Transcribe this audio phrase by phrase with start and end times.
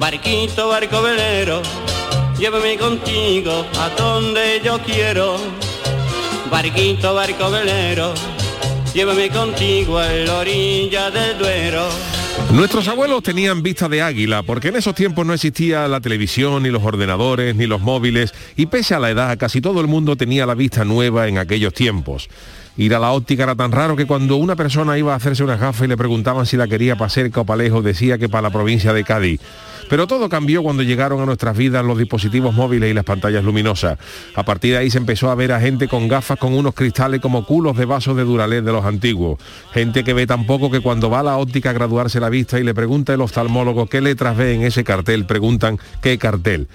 [0.00, 1.60] Barquito, barco velero,
[2.38, 5.36] llévame contigo a donde yo quiero.
[6.50, 8.14] Barquito, barco velero,
[8.94, 11.86] llévame contigo a la orilla del Duero.
[12.54, 16.70] Nuestros abuelos tenían vista de águila porque en esos tiempos no existía la televisión, ni
[16.70, 20.46] los ordenadores, ni los móviles y pese a la edad casi todo el mundo tenía
[20.46, 22.30] la vista nueva en aquellos tiempos.
[22.76, 25.56] Ir a la óptica era tan raro que cuando una persona iba a hacerse una
[25.56, 28.42] gafa y le preguntaban si la quería para cerca o para lejos decía que para
[28.42, 29.40] la provincia de Cádiz.
[29.90, 33.98] Pero todo cambió cuando llegaron a nuestras vidas los dispositivos móviles y las pantallas luminosas.
[34.36, 37.20] A partir de ahí se empezó a ver a gente con gafas con unos cristales
[37.20, 39.40] como culos de vasos de Duralés de los antiguos.
[39.74, 42.60] Gente que ve tan poco que cuando va a la óptica a graduarse la vista
[42.60, 46.68] y le pregunta el oftalmólogo qué letras ve en ese cartel, preguntan qué cartel.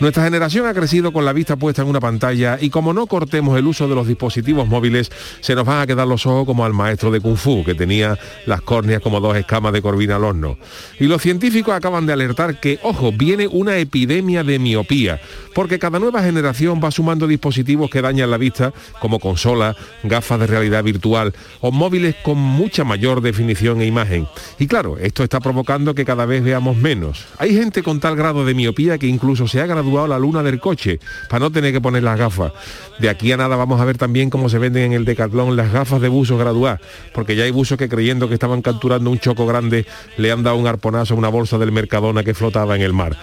[0.00, 3.58] Nuestra generación ha crecido con la vista puesta en una pantalla y como no cortemos
[3.58, 6.72] el uso de los dispositivos móviles, se nos van a quedar los ojos como al
[6.72, 10.56] maestro de Kung Fu, que tenía las córneas como dos escamas de corvina al horno.
[10.98, 15.20] Y los científicos acaban de alertar que, ojo, viene una epidemia de miopía,
[15.54, 20.46] porque cada nueva generación va sumando dispositivos que dañan la vista, como consolas, gafas de
[20.46, 24.26] realidad virtual o móviles con mucha mayor definición e imagen.
[24.58, 27.26] Y claro, esto está provocando que cada vez veamos menos.
[27.36, 30.60] Hay gente con tal grado de miopía que incluso se ha graduado la luna del
[30.60, 32.52] coche para no tener que poner las gafas.
[32.98, 35.72] De aquí a nada vamos a ver también cómo se venden en el Decathlon las
[35.72, 36.80] gafas de buzo graduadas,
[37.12, 39.86] porque ya hay buzos que creyendo que estaban capturando un choco grande
[40.16, 43.16] le han dado un arponazo a una bolsa del Mercadona que flotaba en el mar.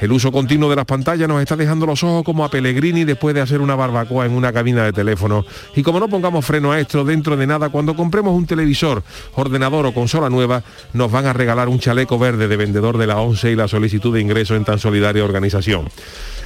[0.00, 3.34] El uso continuo de las pantallas nos está dejando los ojos como a Pellegrini después
[3.34, 5.44] de hacer una barbacoa en una cabina de teléfono.
[5.76, 9.02] Y como no pongamos freno a esto, dentro de nada, cuando compremos un televisor,
[9.34, 10.62] ordenador o consola nueva,
[10.94, 14.14] nos van a regalar un chaleco verde de vendedor de la ONCE y la solicitud
[14.14, 15.86] de ingreso en tan solidaria organización.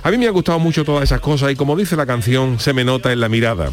[0.05, 2.75] A mí me ha gustado mucho todas esas cosas y como dice la canción, se
[2.75, 3.71] me nota en la mirada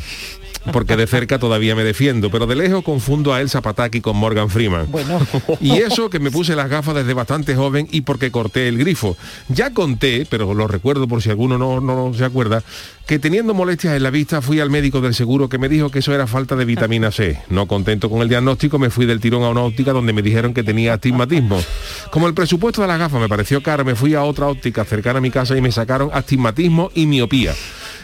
[0.72, 4.50] porque de cerca todavía me defiendo, pero de lejos confundo a Elsa Pataki con Morgan
[4.50, 4.90] Freeman.
[4.92, 5.20] Bueno.
[5.60, 9.18] Y eso que me puse las gafas desde bastante joven y porque corté el grifo.
[9.50, 12.64] Ya conté, pero lo recuerdo por si alguno no, no se acuerda,
[13.06, 16.00] que teniendo molestias en la vista fui al médico del seguro que me dijo que
[16.00, 17.40] eso era falta de vitamina C.
[17.50, 20.54] No contento con el diagnóstico, me fui del tirón a una óptica donde me dijeron
[20.54, 21.62] que tenía astigmatismo.
[22.10, 25.20] Como el presupuesto de las gafas me pareció caro, me fui a otra óptica cercana
[25.20, 27.54] a mi casa y me sacaron astigmatismo y miopía.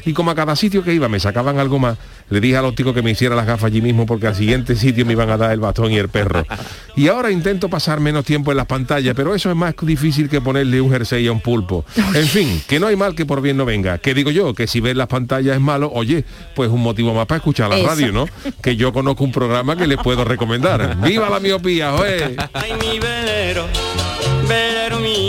[0.08, 1.98] Y como a cada sitio que iba me sacaban algo más,
[2.30, 5.06] le dije al óptico que me hiciera las gafas allí mismo porque al siguiente sitio
[5.06, 6.46] me iban a dar el bastón y el perro.
[6.96, 10.40] Y ahora intento pasar menos tiempo en las pantallas, pero eso es más difícil que
[10.40, 11.84] ponerle un jersey a un pulpo.
[12.14, 13.98] En fin, que no hay mal que por bien no venga.
[13.98, 16.24] Que digo yo, que si ves las pantallas es malo, oye,
[16.56, 17.88] pues un motivo más para escuchar la Eso.
[17.88, 18.28] radio, ¿no?
[18.62, 20.96] Que yo conozco un programa que les puedo recomendar.
[21.02, 22.38] ¡Viva la miopía, oye!
[22.54, 23.66] Ay, mi velero,
[24.48, 25.00] velero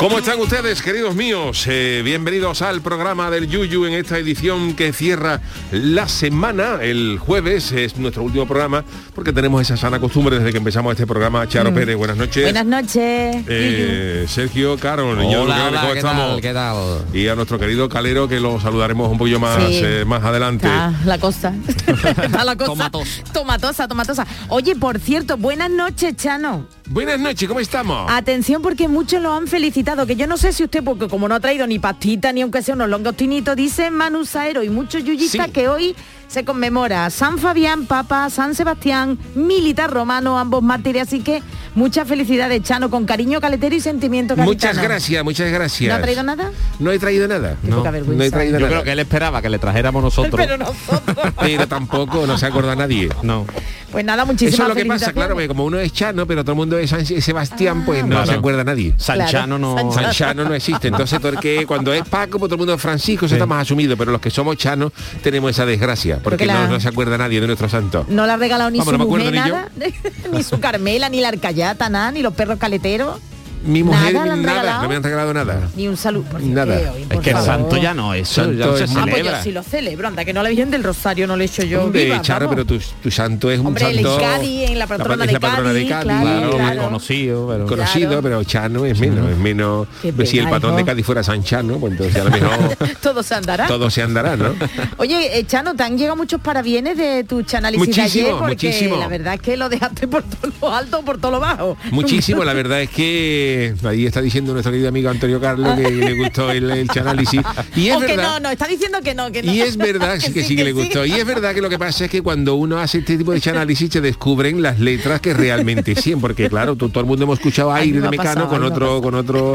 [0.00, 1.66] ¿Cómo están ustedes, queridos míos?
[1.68, 6.78] Eh, bienvenidos al programa del Yuyu en esta edición que cierra la semana.
[6.80, 8.82] El jueves es nuestro último programa
[9.14, 11.46] porque tenemos esa sana costumbre desde que empezamos este programa.
[11.46, 12.44] Charo Pérez, buenas noches.
[12.44, 13.44] Buenas noches.
[13.46, 16.30] Eh, Sergio Caro, niño, Hola, ¿qué- hola, ¿cómo ¿qué estamos?
[16.30, 16.40] tal?
[16.40, 16.76] ¿Qué tal?
[17.12, 19.80] Y a nuestro querido Calero que lo saludaremos un poquillo más, Sí.
[19.84, 20.66] eh, más adelante.
[20.66, 21.52] Está la cosa.
[21.86, 22.70] Está la cosa.
[22.70, 23.22] Tomatosa.
[23.34, 24.26] Tomatosa, tomatosa.
[24.48, 26.66] Oye, por cierto, buenas noches, Chano.
[26.88, 28.10] Buenas noches, ¿cómo estamos?
[28.10, 31.34] Atención porque muchos lo han felicitado, que yo no sé si usted, porque como no
[31.34, 35.46] ha traído ni pastita ni aunque sea unos longostinitos, dice Manu Saero y muchos yuyistas
[35.46, 35.52] Sí.
[35.52, 35.94] que hoy
[36.30, 41.42] se conmemora San Fabián, Papa, San Sebastián, militar romano, ambos mártires, así que
[41.74, 45.88] Muchas felicidades, Chano, con cariño caletero y sentimiento Muchas gracias, muchas gracias.
[45.88, 46.50] ¿No ha traído nada?
[46.80, 47.56] No he traído nada.
[47.62, 48.12] Vergüenza.
[48.16, 48.70] No he traído Yo nada.
[48.70, 50.34] creo que él esperaba que le trajéramos nosotros.
[50.36, 51.32] Pero nosotros.
[51.40, 53.08] Pero tampoco no se acuerda nadie.
[53.22, 53.46] No.
[53.92, 56.44] Pues nada, muchísimas Eso es lo que pasa, claro, porque como uno es Chano, pero
[56.44, 58.26] todo el mundo es San- Sebastián, pues no Claro.
[58.26, 58.94] se acuerda nadie.
[58.96, 59.74] Sanchano no.
[59.76, 59.92] Sanchano.
[60.02, 63.26] San Chano no existe, entonces porque cuando es Paco, pues todo el mundo es Francisco,
[63.26, 64.92] eso está más asumido, pero los que somos chanos
[65.24, 68.04] tenemos esa desgracia, porque la- no, no se acuerda nadie de nuestro santo.
[68.08, 69.68] No le ha regalado ni Vamos, su no mujer ni nada,
[70.32, 73.18] ni su Carmela, ni la arcayata, nada, ni los perros caleteros,
[73.62, 74.82] Mi mujer, Nada regalado.
[74.82, 75.68] no me han regalado nada.
[75.76, 76.24] ni un saludo.
[76.30, 76.74] Por Nada.
[76.94, 77.44] Oye, Es que el favor.
[77.44, 79.42] santo ya no, eso Santo ya no se es- Ah, pues yo celebra.
[79.42, 81.84] sí lo celebro, anda, que no la Virgen del Rosario no le he hecho yo
[81.84, 82.64] Hombre, viva, Charo, vamos.
[82.66, 84.18] pero tu, tu santo es un Hombre, el santo...
[84.18, 86.82] Cádiz, en la patrona es de la patrona de Cádiz, Cádiz, claro, Claro, claro.
[86.84, 87.66] conocido, pero...
[87.66, 88.22] conocido, Claro.
[88.22, 89.86] pero Chano es menos, es menos.
[90.16, 90.84] Pues si el patrón de.
[90.84, 93.66] Cádiz fuera San Chano, pues entonces a lo mejor Todo se andará.
[93.66, 94.54] todo se andará, ¿no?
[94.96, 98.38] Oye, eh, Chano, ¿te han llegado muchos parabienes de tu chanálisis de Muchísimo, ayer?
[98.38, 98.96] Porque muchísimo.
[98.96, 101.76] la verdad es que lo dejaste por todo lo alto, por todo lo bajo.
[101.90, 103.49] Muchísimo, la verdad es que
[103.84, 107.40] ahí está diciendo nuestro querido amigo Antonio Carlos que le gustó el, el análisis.
[107.76, 108.22] Y es o que verdad.
[108.34, 109.52] no, no, está diciendo que no, que no.
[109.52, 111.04] Y es verdad sí, que sí que le gustó.
[111.04, 113.40] Y es verdad que lo que pasa es que cuando uno hace este tipo de
[113.50, 117.38] análisis se descubren las letras que realmente sí, porque claro, tú- todo el mundo hemos
[117.38, 119.52] escuchado aire me de Mecano pasado, con otro, con otro,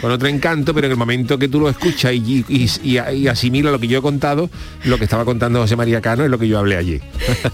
[0.00, 3.28] con otro encanto, pero en el momento que tú lo escuchas y, y, y- y
[3.28, 4.48] asimila lo que yo he contado,
[4.84, 7.00] lo que estaba contando José María Cano es lo que yo hablé allí.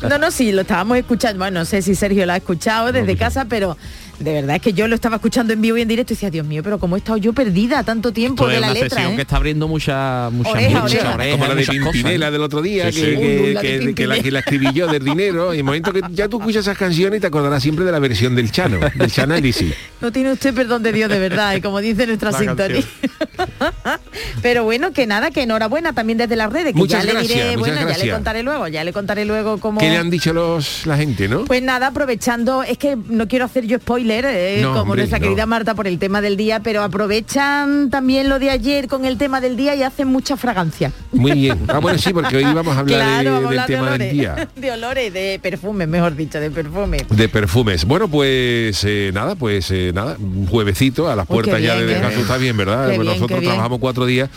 [0.08, 1.38] No, no, sí, lo estábamos escuchando.
[1.38, 3.76] Bueno, no sé si Sergio lo ha escuchado desde casa, pero
[4.22, 6.30] de verdad es que yo lo estaba escuchando en vivo y en directo y decía,
[6.30, 8.74] Dios mío, pero cómo he estado yo perdida tanto tiempo Esto de es la una
[8.74, 8.90] letra.
[8.90, 9.16] sesión ¿eh?
[9.16, 11.14] que está abriendo mucha mucha Oreja, mucha oreja.
[11.14, 11.66] oreja, Como la de.
[11.66, 13.16] Pimpinela del otro día, Sí, que, sí.
[13.16, 14.22] que- Uy, la de que- que la, Pimpinela.
[14.22, 15.52] que la escribí yo del dinero.
[15.52, 17.98] Y en el momento que ya tú escuchas esas canciones te acordarás siempre de la
[17.98, 19.74] versión del Chano, del Chanálisis.
[20.00, 22.82] No tiene usted perdón de Dios de verdad, y como dice nuestra La sintonía.
[24.42, 27.34] Pero bueno, que nada, que enhorabuena también desde las redes, que Muchas ya le diré,
[27.34, 28.14] gracias, muchas bueno, ya le gracias.
[28.14, 29.78] contaré luego, ya le contaré luego cómo.
[29.80, 31.44] ¿Qué le han dicho los la gente, no?
[31.44, 35.18] Pues nada, aprovechando, es que no quiero hacer yo spoiler, eh, No, como hombre, nuestra
[35.18, 35.24] no.
[35.24, 39.16] querida Marta por el tema del día, pero aprovechan también lo de ayer con el
[39.18, 40.92] tema del día y hacen mucha fragancia.
[41.12, 41.58] Muy bien.
[41.68, 43.28] Ah, bueno, sí, porque hoy vamos a hablar de-
[43.58, 44.48] a del olores, día.
[44.56, 47.02] de olores, de perfumes, mejor dicho, de perfumes.
[47.08, 47.84] De perfumes.
[47.84, 51.86] Bueno, pues eh, nada, pues eh, nada, un juevecito a las Uy, puertas ya de
[51.86, 52.86] descanso está bien, ¿verdad?
[52.86, 53.50] Qué bien, nosotros bien.
[53.50, 54.28] trabajamos cuatro días,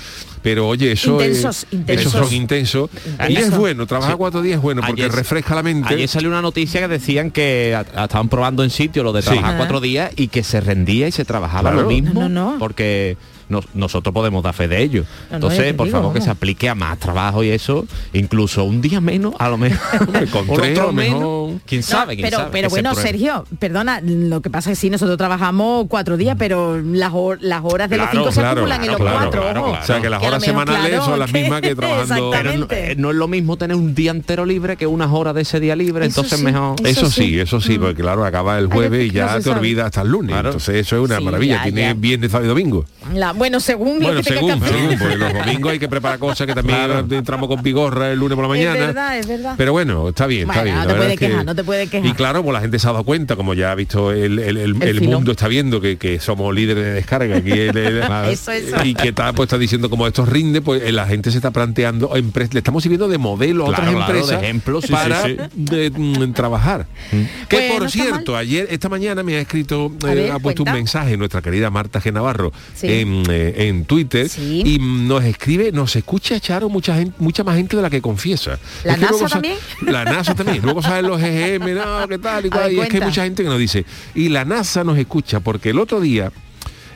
[0.45, 2.05] pero oye, eso Intensos, es, intensos.
[2.13, 2.89] esos son intensos.
[3.27, 4.17] Y es bueno, trabajar Sí.
[4.19, 5.91] cuatro días es bueno porque Ayer- refresca la mente.
[5.91, 9.23] Ayer salió una noticia que decían que a- a- estaban probando en sitio lo de
[9.23, 11.81] trabajar cuatro días y que se rendía y se trabajaba Claro.
[11.81, 12.59] lo mismo No, no, no.
[12.59, 13.17] porque
[13.49, 15.03] nos- nosotros podemos dar fe de ello.
[15.29, 18.81] No, Entonces, por digo, favor, que se aplique a más trabajo y eso, incluso un
[18.81, 20.29] día menos, a lo mejor.
[20.31, 21.19] Con tres, a lo mejor.
[21.19, 21.61] menos.
[21.65, 22.15] ¿Quién No, sabe?
[22.15, 22.49] quién pero sabe?
[22.51, 22.95] pero se bueno.
[22.95, 27.37] Sergio, perdona, lo que pasa es que sí, nosotros trabajamos cuatro días, pero las, hor-
[27.41, 29.61] las horas de los Claro, cinco se claro, acumulan en los cuatro.
[29.61, 29.71] ojo.
[29.81, 33.09] O sea, que las horas semanales son las mismas que trabajando- Pero no, eh, no
[33.11, 36.05] es lo mismo tener un día entero libre que unas horas de ese día libre,
[36.05, 36.75] Eso entonces sí, mejor...
[36.83, 37.25] eso Eso sí.
[37.27, 40.35] sí, eso sí, porque claro, acaba el jueves y ya te olvidas hasta el lunes.
[40.35, 41.63] Entonces eso es una maravilla.
[41.63, 42.85] Tiene viernes, sábado y domingo.
[43.13, 44.77] La- bueno, según lo Bueno, que tenga según, que hacer.
[44.79, 46.79] según, porque los domingos hay que preparar cosas que también
[47.11, 48.85] entramos con pigorra el lunes por la Es mañana.
[48.87, 49.53] verdad, es verdad.
[49.57, 50.75] Pero bueno, está bien, está bien.
[50.75, 52.07] no la te puedes es que- quejar, no te puedes quejar.
[52.09, 54.57] Y claro, pues la gente se ha dado cuenta, como ya ha visto el, el-
[54.57, 55.15] el- el filón.
[55.15, 58.75] mundo está viendo que, que somos líderes de descarga aquí el- el- Eso, eso.
[58.83, 61.51] y que está pues está diciendo como esto rinde, pues eh, la gente se está
[61.51, 65.23] planteando, le estamos sirviendo de modelo a Claro, otras claro, de empresas ejemplo, sí, para
[65.23, 66.87] sí, de, mm, trabajar.
[67.11, 67.27] Que
[67.57, 70.71] Pues, por no cierto, ayer, esta mañana me ha escrito, eh, ver, ha puesto cuenta.
[70.71, 72.11] un mensaje nuestra querida Marta G.
[72.13, 72.87] Navarro Sí.
[72.91, 74.61] en, eh, en Twitter Sí.
[74.65, 78.59] y nos escribe, nos escucha Charo mucha gente, mucha más gente de la que confiesa.
[78.83, 79.55] ¿La Es que NASA también?
[79.85, 80.61] La NASA también.
[80.63, 82.63] Luego salen los GGM, no, qué tal y cual.
[82.65, 85.39] ver, Y es que hay mucha gente que nos dice, y la NASA nos escucha
[85.39, 86.31] porque el otro día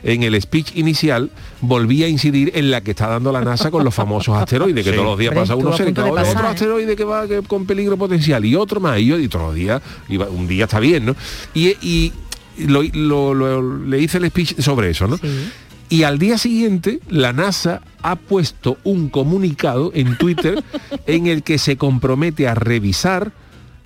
[0.02, 3.84] en el speech inicial volví a incidir en la que está dando la NASA con
[3.84, 4.96] los famosos asteroides, que Sí.
[4.96, 6.50] todos los días pasa uno cerca, de "Oye, pasar, otro ¿eh?
[6.52, 9.54] asteroide que va que- con peligro potencial y otro más, y yo y todos los
[9.54, 11.14] días, iba- un día está bien, ¿no?
[11.52, 12.12] Y, y
[12.66, 15.18] lo, lo- lo- le hice el speech sobre eso, ¿no?
[15.18, 15.50] Sí.
[15.90, 20.62] Y al día siguiente, la NASA ha puesto un comunicado en Twitter
[21.06, 23.32] en el que se compromete a revisar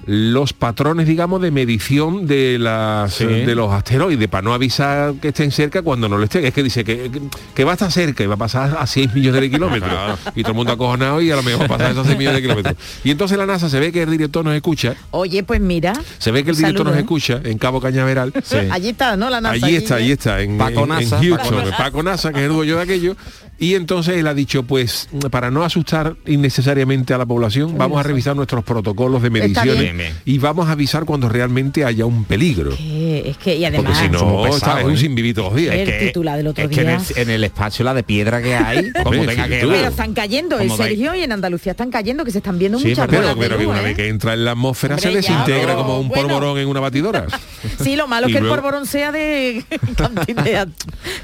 [0.07, 3.25] los patrones, digamos, de medición de las Sí.
[3.27, 6.45] de los asteroides para no avisar que estén cerca cuando no lo estén.
[6.45, 7.11] Es que dice que,
[7.55, 9.93] que- va a estar cerca y va a pasar a 6 millones de kilómetros.
[10.35, 12.43] Y todo el mundo acojonado y a lo mejor pasa a esos 6 millones de
[12.43, 12.77] kilómetros.
[13.05, 15.93] Y entonces la NASA se ve que el director nos escucha, Oye, pues mira.
[16.19, 17.01] se ve que el director saludo, nos ¿eh?
[17.03, 18.33] escucha en Cabo Cañaveral.
[18.71, 19.31] Allí está, ¿no?
[19.31, 19.65] La NASA.
[19.67, 22.33] Allí está, allí está, en, Paco en- Houston, Paco Paco Nasa.
[22.33, 23.17] que es el dueño de aquello,
[23.57, 28.03] Y entonces él ha dicho, pues, para no asustar innecesariamente a la población, vamos a
[28.03, 30.13] revisar nuestros protocolos de mediciones bien.
[30.13, 30.35] Bien, bien.
[30.37, 32.77] y vamos a avisar cuando realmente haya un peligro.
[32.77, 33.99] Que- es que, y Porque además...
[33.99, 34.97] si no, está- es un ¿eh?
[34.97, 35.75] sin vivir todos los días.
[35.75, 38.43] El que- titular del otro es que en el, en el espacio la de piedra
[38.43, 39.61] que hay, como tenga que.
[39.61, 42.89] Pero están cayendo en Sergio y en Andalucía están cayendo, que se están viendo Sí,
[42.89, 43.85] muchas pero- Pero, bolas pero una ¿eh?
[43.85, 46.23] vez que entra en la atmósfera se Hombre, ya, desintegra pero como un bueno.
[46.29, 47.27] polvorón en una batidora.
[47.83, 49.65] Sí, lo malo es que el polvorón sea de
[49.97, 50.69] cantidad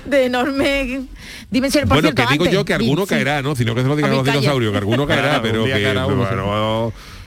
[0.07, 1.03] de enorme
[1.51, 1.85] dimensión.
[1.85, 3.09] Por bueno, cierto, que digo antes, yo que alguno sí.
[3.09, 3.55] caerá, ¿no?
[3.55, 5.93] Sino que se lo digan A los dinosaurios, que alguno caerá, pero que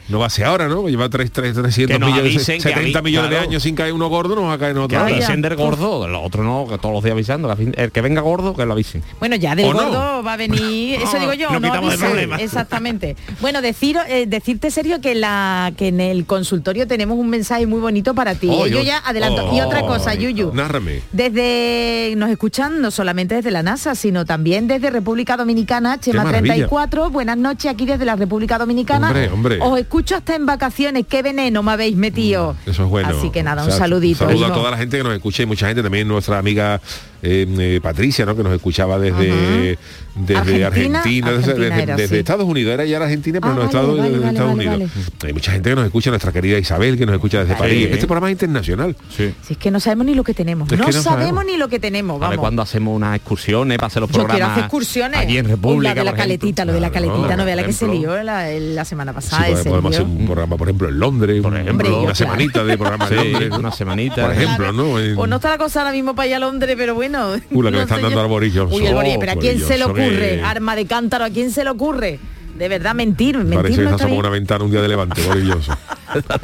[0.10, 0.88] no, va a ser ahora, ¿no?
[0.90, 3.76] Lleva tres, tres, 300 Que nos millones, avisen, que 70 avi- millones de años sin
[3.76, 4.98] caer uno gordo, nos va a caer Que.
[4.98, 5.16] Vaya.
[5.16, 8.22] avisen del gordo, los otros no, que todos los días avisando, que el que venga
[8.22, 9.02] gordo, que lo avisen.
[9.20, 12.36] Bueno, ya del gordo va a venir, eso digo yo, no no quitamos problema.
[12.38, 13.16] Exactamente.
[13.42, 17.80] Bueno, decir, eh, decirte serio que la que en el consultorio tenemos un mensaje muy
[17.80, 18.48] bonito para ti.
[18.52, 19.50] Oh, Eh, yo yo- ya adelanto.
[19.50, 20.22] oh, y otra cosa, bonito.
[20.30, 20.54] Yuyu.
[20.54, 21.02] Nárrame.
[21.12, 26.54] Desde nos escuchan no solamente desde la NASA, sino también desde República Dominicana, Chema maravilla.
[26.56, 27.10] 34.
[27.10, 29.08] Buenas noches aquí desde la República Dominicana.
[29.08, 29.60] Hombre, hombre.
[29.62, 31.06] Os escucho hasta en vacaciones.
[31.08, 32.56] Qué veneno me habéis metido.
[32.66, 33.10] Eso es bueno.
[33.10, 34.26] Así que nada, O un sea, saludito.
[34.26, 36.82] Saludo a toda la gente que nos escucha y mucha gente, también nuestra amiga
[37.24, 38.36] eh, eh, Patricia, ¿no?
[38.36, 39.78] Que nos escuchaba desde,
[40.16, 42.20] desde Argentina, Argentina, desde, Argentina desde- era, desde sí.
[42.20, 44.56] Estados Unidos, era ya la Argentina, pero Ah, no vale, Estados, vale, de vale, Estados
[44.58, 44.92] vale, Unidos.
[45.24, 47.64] Hay mucha gente que nos escucha, nuestra querida Isabel, que nos escucha desde Vale.
[47.66, 47.88] París.
[47.92, 48.96] Este programa es internacional.
[49.16, 49.34] Sí.
[49.42, 50.72] Si es que no sabemos ni lo que tenemos.
[50.72, 51.46] Es no, que no sabemos, sabemos.
[51.46, 52.18] ni lo que tenemos.
[52.18, 52.40] A ver Vamos.
[52.40, 54.52] cuando hacemos unas excursiones para hacer los Yo quiero programas.
[54.52, 55.20] hacer excursiones.
[55.20, 55.96] Allí en Uy, República.
[55.96, 58.22] la de la caletita, lo de la Claro, caletita, no vea la que se lió
[58.22, 59.42] la, la semana Sí, pasada.
[59.44, 62.02] podemos, ese podemos hacer un programa, por ejemplo, en Londres, Por ejemplo.
[62.04, 64.26] una semanita de programa Sí, en una semanita.
[64.28, 65.00] Por ejemplo, ¿no?
[65.00, 67.13] En- O no está la cosa ahora mismo para ir a Londres, pero bueno.
[67.52, 68.80] Uh, la que no le están dando al Boris Johnson.
[68.82, 70.42] Uy, el Boris, Oh, pero ¿a Boris quién se le ocurre?
[70.44, 72.20] Arma de cántaro, ¿a quién se le ocurre?
[72.58, 74.88] De verdad, mentir, mentir Parece que no se está asoma una ventana un día de
[74.88, 75.76] levante, Boris Johnson.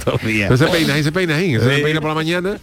[0.03, 0.49] Todos los días.
[0.51, 1.83] Ese peina, ese peina ahí, ese Sí.
[1.83, 2.57] peina por la mañana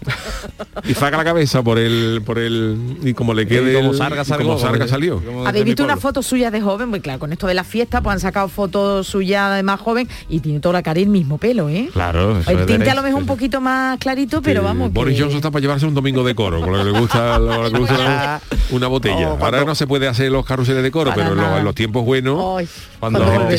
[0.84, 3.96] y saca la cabeza por el por el y como le quede Y como el-
[3.96, 5.22] salga, salgo, como salga como- salió.
[5.24, 8.00] como- Habéis visto una foto suya de joven, pues claro, con esto de la fiesta,
[8.00, 11.08] pues han sacado fotos suya de más joven y tiene toda la cara y el
[11.10, 11.88] mismo pelo, ¿eh?
[11.92, 13.28] Claro, eso El tinte a lo mejor sí, un sí.
[13.28, 14.92] poquito más clarito, pero Que vamos.
[14.92, 17.38] Boris que- Johnson está para llevarse un domingo de coro, con lo que le gusta,
[17.38, 19.32] lo que le gusta una, una botella.
[19.34, 21.64] Oh, Ahora no se puede hacer los carruseles de coro, Para pero en los, en
[21.64, 23.56] los tiempos buenos Ay, Cuando cuando se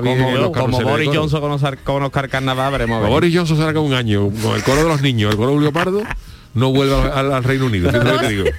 [0.00, 1.10] bien Como, en los como Boris.
[1.12, 3.06] Johnson con Oscar, con Oscar Carnaval, veremos.
[3.08, 5.72] Boris Johnson saca un año con el coro de los niños, el coro de Julio
[5.72, 6.02] Pardo,
[6.54, 7.90] no vuelve al, al Reino Unido.
[7.90, 8.44] lo que te digo.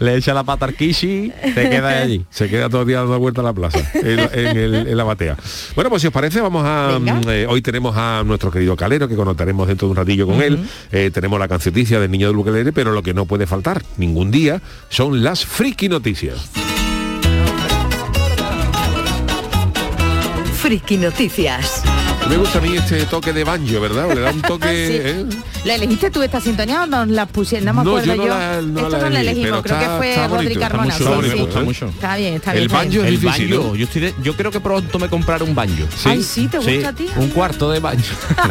[0.00, 2.24] Le echa la pata al Kishi, te queda allí.
[2.30, 5.04] Se queda todo el día dando vuelta a la plaza, en, en el- en la
[5.04, 5.36] batea.
[5.74, 6.98] Bueno, pues si os parece, vamos a...
[7.00, 10.40] Mm, eh, hoy tenemos a nuestro querido Calero, que conectaremos dentro de un ratillo con
[10.42, 10.58] él.
[10.92, 14.30] Eh, tenemos la cancioticia del niño del bukelele, pero lo que no puede faltar ningún
[14.30, 16.50] día son las friki noticias.
[20.68, 21.97] Friki Noticias.
[22.28, 24.14] Me gusta a mí este toque de banjo, ¿verdad?
[24.14, 24.66] Le da un toque...
[24.66, 24.92] Sí.
[25.00, 25.24] ¿eh?
[25.64, 27.64] ¿La elegiste tú esta sintonía o nos la pusieron?
[27.66, 28.28] No me No, acuerdo yo no yo.
[28.28, 30.36] la- no Esto la no la elegí, elegimos, pero creo está- que fue está Rodri
[30.36, 30.94] bonito, está Carmona.
[30.98, 31.36] muy sí, sí.
[31.36, 31.86] me gusta mucho.
[31.88, 32.62] Está bien, está bien.
[32.62, 32.90] El está bien.
[32.92, 33.74] banjo es El difícil, banjo, ¿no?
[33.76, 35.84] yo, estoy de- yo creo que pronto me compraré un banjo.
[36.04, 37.06] Ay, sí, ¿te gusta a ti?
[37.16, 38.04] Un cuarto de banjo.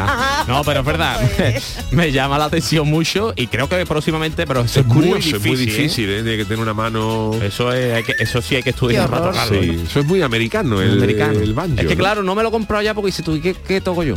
[0.48, 1.20] no, no, pero es verdad.
[1.92, 5.18] me llama la atención mucho y creo que próximamente, pero eso Es es, muy curioso,
[5.20, 5.36] difícil.
[5.38, 5.66] es muy ¿eh?
[5.66, 6.24] difícil, ¿eh?
[6.24, 7.32] De que tener una mano...
[7.42, 9.48] Eso, es, hay que- eso sí hay que estudiar tocarlo.
[9.62, 9.80] Sí, ¿eh?
[9.90, 11.40] eso es muy americano, el, Americano.
[11.40, 11.80] el banjo.
[11.82, 13.82] Es que claro, no me lo he comprado ya porque dice tú, ¿y qué, qué
[13.82, 14.16] toco yo?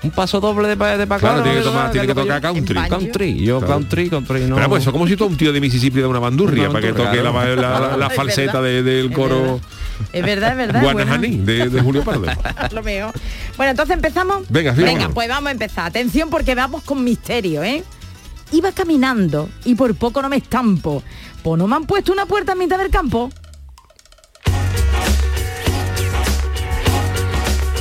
[0.00, 2.26] Un paso doble de para de pa Claro, acá, tiene que tomar- tiene que toco
[2.26, 2.74] tocar country.
[2.88, 3.74] Country, yo Claro.
[3.74, 4.54] country, country, no.
[4.54, 6.86] Pero pues eso como si tú un tío de Mississippi de una bandurria Una para
[6.86, 9.60] que toque la, bandurria, la- la- la Es falseta de- del coro
[10.12, 10.82] Es verdad, es verdad.
[10.82, 12.20] Guanajaní de, de Julio Pardo.
[12.20, 12.38] Bueno,
[12.72, 13.12] lo veo.
[13.56, 14.44] Bueno, entonces empezamos.
[14.48, 15.14] Venga, sí, Venga, vámonos.
[15.14, 15.86] pues vamos a empezar.
[15.86, 17.82] Atención porque vamos con misterio, ¿eh?
[18.52, 21.02] Iba caminando y por poco no me estampo.
[21.42, 23.30] Pues no me han puesto una puerta en mitad del campo.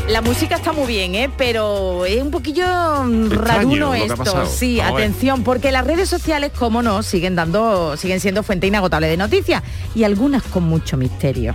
[0.10, 1.30] La música está muy bien, ¿eh?
[1.38, 2.64] pero es un poquillo
[3.04, 4.46] mm, raruno que ha esto.
[4.46, 9.08] Sí, Vamos atención, porque las redes sociales, como no, siguen dando, siguen siendo fuente inagotable
[9.08, 9.62] de noticias
[9.96, 11.54] y algunas con mucho misterio.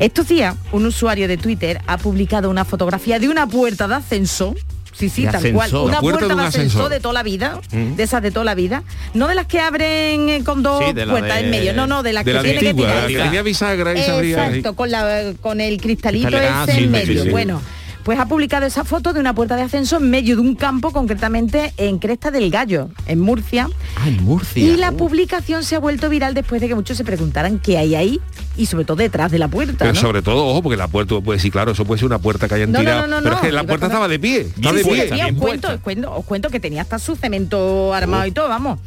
[0.00, 4.56] Estos días, un usuario de Twitter ha publicado una fotografía de una puerta de ascensor.
[4.92, 5.54] Sí, sí, tal ascensor.
[5.70, 5.74] cual.
[5.84, 8.44] Una puerta puerta, de un de ascensor, de toda la vida, de esas de toda
[8.44, 8.82] la vida.
[9.14, 12.02] No de las que abren eh, con dos Sí, puertas de- en medio, no, no,
[12.02, 13.02] de las De que la tiene que tirar.
[13.02, 14.46] la que tenía bisagra y se abría.
[14.48, 17.22] Exacto, con, la, con el cristalito Cristal- ese sí, en medio.
[17.22, 17.30] sí.
[17.30, 17.62] Bueno,
[18.04, 20.90] pues ha publicado esa foto de una puerta de ascenso en medio de un campo,
[20.90, 23.68] concretamente en Cresta del Gallo, en Murcia.
[23.96, 24.64] Ah, en Murcia.
[24.64, 24.96] Y la Uh.
[24.96, 28.20] publicación se ha vuelto viral después de que muchos se preguntaran qué hay ahí
[28.56, 29.76] y sobre todo detrás de la puerta.
[29.78, 30.00] Pero ¿no?
[30.00, 32.54] sobre todo, ojo, porque la puerta, pues sí, claro, eso puede ser una puerta que
[32.54, 33.06] hayan No, no, tirado.
[33.06, 34.90] no, no, pero es no, que la puerta estaba de pie, está Bien de Sí,
[34.90, 35.10] pie.
[35.28, 38.78] sí, cuento, os cuento, os cuento que tenía hasta su cemento armado y todo, vamos.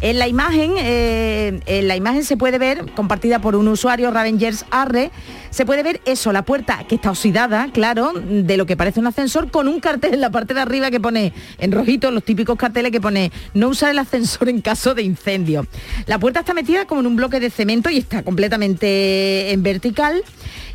[0.00, 4.64] En la imagen, eh, en la imagen se puede ver, compartida por un usuario, Ravengers
[4.72, 5.12] Arre,
[5.50, 9.08] se puede ver eso, la puerta que está oxidada, claro, de lo que parece un
[9.08, 12.56] ascensor con un cartel en la parte de arriba que pone en rojito los típicos
[12.56, 15.66] carteles que pone no usar el ascensor en caso de incendio.
[16.06, 20.22] La puerta está metida como en un bloque de cemento y está completamente en vertical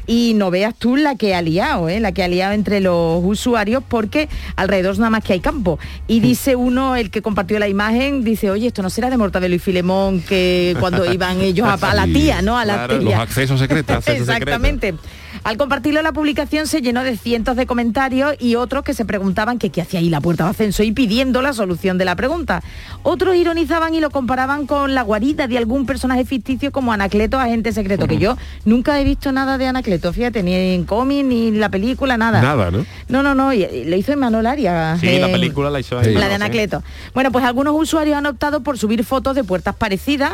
[0.06, 2.01] y no veas tú la que ha liado, ¿eh?
[2.01, 4.27] la que ha liado entre los usuarios porque
[4.58, 5.79] alrededor nada más que hay campo.
[6.08, 9.56] Y dice uno, el que compartió la imagen, dice, oye, esto no será de Mortadelo
[9.56, 12.58] y Filemón que cuando iban ellos a, a la tía, ¿no?
[12.58, 13.12] A la Claro, tía.
[13.12, 13.96] los accesos secretos.
[13.98, 14.94] accesos Exactamente.
[15.44, 19.60] Al compartirlo la publicación se llenó de cientos de comentarios y otros que se preguntaban
[19.60, 22.62] que qué hacía ahí la puerta de ascenso y pidiendo la solución de la pregunta.
[23.03, 27.72] Otros ironizaban y lo comparaban con la guarida de algún personaje ficticio como Anacleto, agente
[27.72, 31.60] secreto, que yo nunca he visto nada de Anacleto, fíjate, ni en cómic, ni en
[31.60, 32.41] la película, nada.
[32.41, 32.86] Nada, ¿no?
[33.08, 35.00] No, no, no, y- y lo hizo Manuel Arias.
[35.00, 36.10] Sí, la eh, película la hizo Sí.
[36.10, 36.15] ahí.
[36.15, 36.84] la de Anacleto.
[37.13, 40.32] Bueno, pues algunos usuarios han optado por subir fotos de puertas parecidas,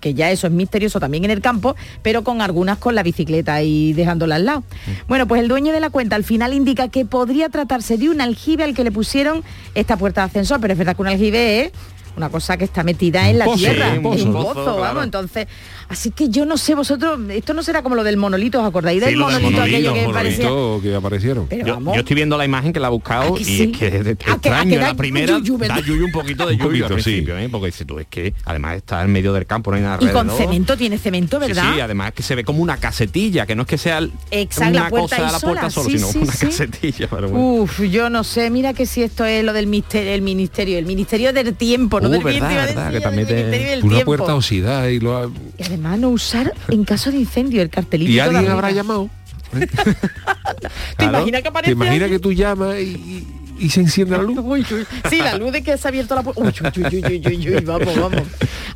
[0.00, 3.62] que ya eso es misterioso también en el campo, pero con algunas con la bicicleta
[3.62, 4.64] y dejándola al lado.
[5.08, 8.20] Bueno, pues el dueño de la cuenta al final indica que podría tratarse de un
[8.20, 9.42] aljibe al que le pusieron
[9.74, 11.72] esta puerta de ascensor, pero es verdad que un aljibe es
[12.16, 14.64] una cosa que está metida en la pozo, tierra, sí, en un un pozo, pozo,
[14.64, 14.80] claro.
[14.80, 15.46] vamos, entonces,
[15.88, 19.00] así que yo no sé vosotros, esto no será como lo del monolito, ¿os acordáis
[19.02, 20.44] Sí, del lo del monolito aquello monolito, que?
[20.48, 21.46] Monolito que aparecieron.
[21.48, 23.62] Pero Yo, yo estoy viendo la imagen que la ha buscado ¿A que y sí?
[23.72, 24.80] es que es, es ¿A que- a extraño.
[24.80, 27.02] la primera yuyu, da yuyu un poquito de poquito, al sí.
[27.02, 27.48] principio, ¿eh?
[27.50, 30.08] porque dices tú, es que además está en medio del campo, no hay nada Y
[30.08, 31.74] con cemento, tiene cemento, Sí, ¿verdad?
[31.74, 34.70] Sí, además que se ve como una casetilla, que no es que sea el- Exacto,
[34.70, 36.46] una la puerta cosa a la puerta sola, solo, sí, sino sí, una sí.
[36.46, 37.08] casetilla.
[37.10, 37.46] Pero bueno.
[37.62, 40.86] Uf, yo no sé, mira que si esto es lo del misterio, el ministerio, el
[40.86, 43.34] ministerio del tiempo, no Uh, del verdad, iba a verdad, decir, que el también te-
[43.34, 44.04] ministerio del Una tiempo.
[44.06, 45.30] puerta oxidada y lo ha-
[45.72, 48.10] además no usar en caso de incendio el cartelito.
[48.10, 49.08] y alguien habrá llamado.
[50.96, 53.26] ¿Te imaginas que aparece ¿Te imaginas que tú llamas y, y-
[53.64, 54.38] y se enciende la luz?
[54.42, 54.86] Uy, uy.
[55.08, 56.40] Sí, la luz de que se ha abierto la puerta.
[56.42, 58.22] Uy, uy, uy, uy, uy, uy, uy, vamos, vamos.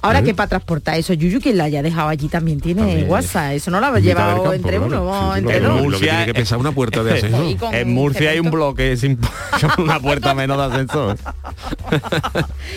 [0.02, 3.11] Ahora que para transportar eso, Yuyu, quien la haya dejado allí también tiene También.
[3.11, 3.52] WhatsApp.
[3.52, 5.93] Eso no lo ha llevado campo, entre uno, sí, entre dos.
[5.95, 7.75] Que tiene que pesar una puerta de ascensor.
[7.75, 9.19] En Murcia hay un bloque sin
[9.78, 11.16] una puerta menos de ascensor.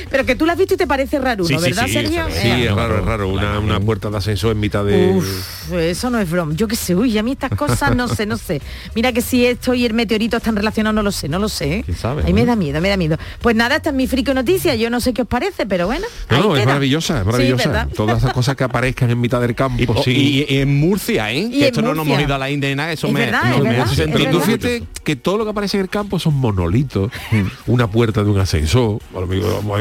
[0.09, 1.59] Pero que tú la has visto y te parece raro, Sí, ¿no?
[1.59, 2.25] sí, ¿Verdad, sí, Sergio?
[2.31, 3.27] Sí, Eh, es raro, es raro.
[3.29, 5.09] Una, una puerta de ascensor en mitad de...
[5.13, 6.53] Uf, eso no es broma.
[6.55, 8.61] Yo qué sé, uy, a mí estas cosas no sé, no sé.
[8.95, 11.79] Mira que si esto y el meteorito están relacionados, no lo sé, no lo sé.
[11.79, 11.85] ¿eh?
[11.99, 13.17] ¿Quién sabe, Ahí me da miedo, me da miedo.
[13.41, 14.75] Pues nada, esta es mi frico noticia.
[14.75, 16.05] Yo no sé qué os parece, pero bueno.
[16.29, 17.69] No, ahí no, es maravillosa, es Sí, maravillosa.
[17.69, 17.87] ¿verdad?
[17.95, 19.81] Todas esas cosas que aparezcan en mitad del campo.
[19.99, 20.11] Y, sí.
[20.11, 21.39] y- y en Murcia, ¿eh?
[21.39, 23.13] Y Que en esto no nos hemos ido a la India ni nada, eso Es
[23.13, 26.19] me, verdad, no, me hace tú fíjate que todo lo que aparece en el campo
[26.19, 27.11] son monolitos,
[27.67, 28.99] una puerta de un ascensor,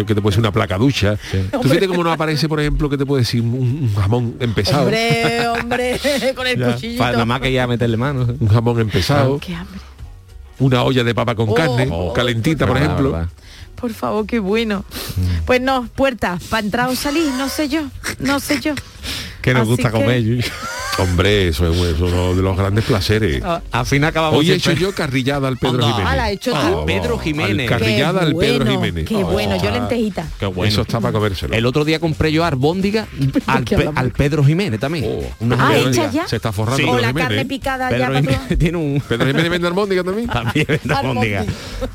[0.07, 1.17] que te puede ser una placa ducha.
[1.53, 4.85] Tú fíjate cómo no aparece, por ejemplo, que te puede decir un, un jamón empezado,
[4.85, 6.01] Hombre, hombre,
[6.37, 7.05] con el Ya, cuchillito.
[7.05, 8.29] nada más que ya meterle manos.
[8.41, 9.81] un jamón empezado, Qué hambre.
[10.61, 13.13] Una olla de papa con Oh, carne, oh, calentita, por ejemplo.
[13.13, 13.29] verdad.
[13.75, 14.85] Por favor, qué bueno.
[15.47, 17.83] Pues no, puerta, para entrar o salir, no sé yo,
[18.19, 18.75] no sé yo.
[19.41, 20.45] Que nos Así gusta que- comer.
[20.99, 23.43] Hombre, eso es, eso es uno de los grandes placeres.
[23.71, 25.87] Al fin acabamos Hoy he hecho yo carrillada al Pedro Anda.
[25.93, 26.07] Jiménez.
[26.13, 26.57] Ah, la he hecho tú.
[26.57, 27.71] Al Pedro Jiménez.
[27.71, 29.05] Al carrillada al Pedro bueno, Jiménez.
[29.09, 30.27] Qué bueno, yo Ah, lentejita.
[30.41, 30.69] Qué bueno.
[30.73, 31.55] Eso está para comérselo.
[31.55, 33.07] El otro día compré yo arbóndiga
[33.47, 35.05] al, Pe- Pedro Jiménez también.
[35.07, 35.47] Oh.
[35.59, 36.27] Ah, hecha ya.
[36.27, 36.83] Se está forrando Sí.
[36.85, 37.29] Pedro O la Jiménez.
[37.29, 39.03] carne picada Pedro ya para Jiménez tiene un...
[39.09, 40.27] Pedro Jiménez vende almóndiga también.
[40.39, 41.45] También vende albóndiga.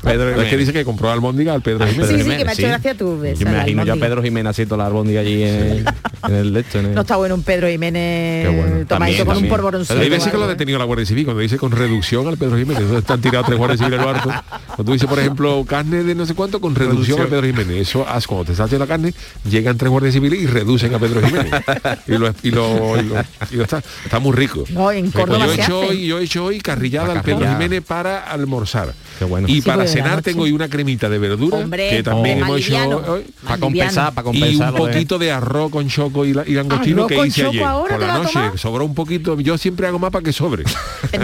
[0.02, 0.58] Pedro Es que Jiménez.
[0.58, 2.08] dice que compró almóndiga al Pedro Jiménez.
[2.08, 4.06] Sí, sí, que me ha hecho gracia tú, Yo a me imagino yo a albóndiga.
[4.08, 5.84] Pedro Jiménez haciendo la albóndiga allí en,
[6.28, 6.80] el lecho.
[6.82, 8.46] No está bueno un Pedro Jiménez.
[8.94, 10.00] Tomadito con un polvoroncito.
[10.00, 12.52] Hay veces que lo ha detenido la Guardia Civil cuando dice con reducción al Pedro
[12.56, 12.78] Jiménez.
[12.82, 14.28] Entonces están tirados tres guardias civiles lo harto.
[14.28, 17.76] Cuando tú dices, por ejemplo, carne de no sé cuánto con reducción, al Pedro Jiménez.
[17.88, 19.14] Eso haz cuando te haciendo la carne,
[19.48, 21.52] llegan tres guardias civiles y reducen a Pedro Jiménez.
[22.06, 24.64] y lo, y lo, y lo- y lo está, está muy rico.
[24.70, 27.46] No, en Córdoba yo, he hecho hoy, yo he hecho hoy carrillada La al Pedro.
[27.48, 28.94] Jiménez para almorzar.
[29.18, 29.46] Qué bueno.
[29.48, 32.60] Y Sí, para cenar tengo hoy una cremita de verdura Hombre, que también oh, hemos
[32.60, 33.24] hecho hoy.
[33.44, 34.72] Para compensar, para Y compensar.
[34.72, 37.46] un lo de- poquito de arroz con choco y, la- y langostino ¿Arroz que hice
[37.46, 37.62] ayer.
[37.62, 38.58] ahora Por la noche, tomar?
[38.84, 39.40] Sobró un poquito.
[39.40, 40.64] Yo siempre hago más para que sobre.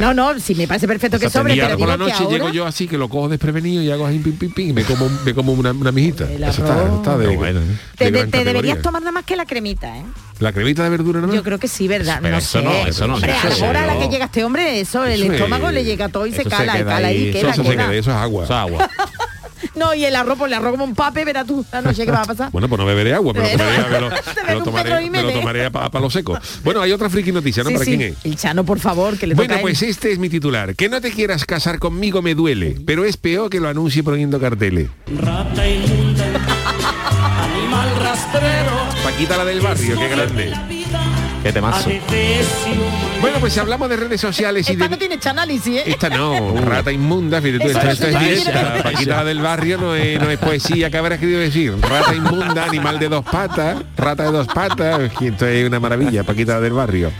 [0.00, 2.30] No, no, sí me parece perfecto que sobre, y ahora pero por la noche ahora...
[2.30, 4.84] llego yo así que lo cojo desprevenido y hago así pim pim pim y me
[4.84, 6.24] como, me como una, una mijita.
[6.30, 9.96] Eso está, está de, Qué bueno, de Te, deberías tomar nada más que la cremita,
[9.98, 10.04] ¿eh?
[10.38, 11.34] La cremita de verdura, ¿no?
[11.34, 12.18] Yo creo que sí, ¿verdad?
[12.22, 12.64] Pero no eso sé.
[12.64, 14.00] no, eso no Hombre, se a hace, la hora a la no.
[14.00, 16.50] que llega este hombre, eso, el Eso estómago es- le llega todo y se eso
[16.50, 17.86] se cala, y queda cala ahí, ahí, queda, Eso se queda.
[17.88, 18.44] queda, eso es agua.
[18.44, 18.90] Eso es agua.
[19.74, 22.10] No, y el arroz, por el arroz como un pape, verás tú la noche que
[22.10, 22.50] va a pasar.
[22.50, 23.46] Bueno, pues no beberé agua, pero
[23.90, 26.38] me lo, me tomaré, me lo tomaré a, pa- a palo seco.
[26.64, 27.68] Bueno, hay otra friki noticia, ¿no?
[27.70, 27.96] Sí, ¿Para sí.
[27.96, 28.16] quién es?
[28.24, 29.62] El Chano, por favor, que le Bueno, toca a él.
[29.62, 30.74] pues este es mi titular.
[30.74, 34.40] Que no te quieras casar conmigo me duele, pero es peor que lo anuncie poniendo
[34.40, 34.88] carteles.
[35.18, 36.24] Rata inmunda,
[37.44, 38.70] animal rastrero.
[39.04, 40.52] Paquita la del barrio, qué grande.
[41.42, 41.88] Qué temazo.
[43.20, 44.90] Bueno, pues si hablamos de redes sociales y Esta de...
[44.90, 45.82] no tiene análisis, ¿eh?
[45.86, 48.44] Esta no, rata inmunda, fíjate tú, esto, es.
[48.82, 51.74] Paquita del barrio no es, no es poesía, ¿qué habrás querido decir?
[51.80, 56.24] Rata inmunda, animal de dos patas, rata de dos patas, que esto es una maravilla,
[56.24, 57.10] Paquita del barrio.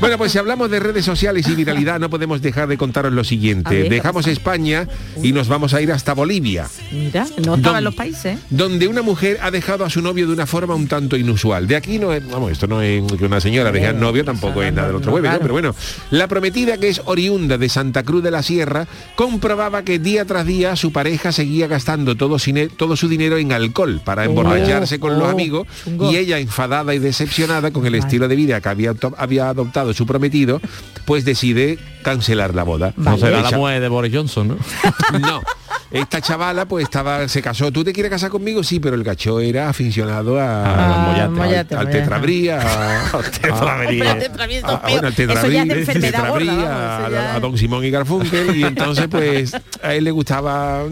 [0.00, 3.24] Bueno, pues si hablamos de redes sociales y viralidad, no podemos dejar de contaros lo
[3.24, 3.82] siguiente.
[3.82, 3.90] ver.
[3.90, 4.88] Dejamos España
[5.22, 6.66] y nos vamos a ir hasta Bolivia.
[6.92, 8.38] Mira, no estaba en los países.
[8.48, 11.66] Donde una mujer ha dejado a su novio de una forma un tanto inusual.
[11.66, 14.72] De aquí no es, vamos, esto no es que una señora al novio, tampoco es
[14.72, 15.38] nada del otro jueves, ¿no?
[15.40, 15.74] Pero bueno,
[16.10, 18.86] la prometida que es oriunda de Santa Cruz de la Sierra
[19.16, 23.52] comprobaba que día tras día su pareja seguía gastando todo, cine- todo su dinero en
[23.52, 26.10] alcohol para emborracharse con los oh, amigos chungo.
[26.12, 30.06] y ella enfadada y decepcionada con el estilo de vida que había, había adoptado su
[30.06, 30.60] prometido,
[31.04, 32.94] pues decide cancelar la boda.
[32.96, 34.56] No será la mujer de Boris Johnson, ¿no?
[35.18, 35.42] no.
[35.90, 37.72] Esta chavala pues estaba, se casó.
[37.72, 38.62] ¿Tú te quieres casar conmigo?
[38.62, 41.20] Sí, pero el cacho era aficionado a, Ah, mollate.
[41.22, 48.56] al- mollate, al, tetrabría, a- a- a- al tetrabría, a, a Don Simón y Garfunkel
[48.56, 50.82] y entonces pues a él le gustaba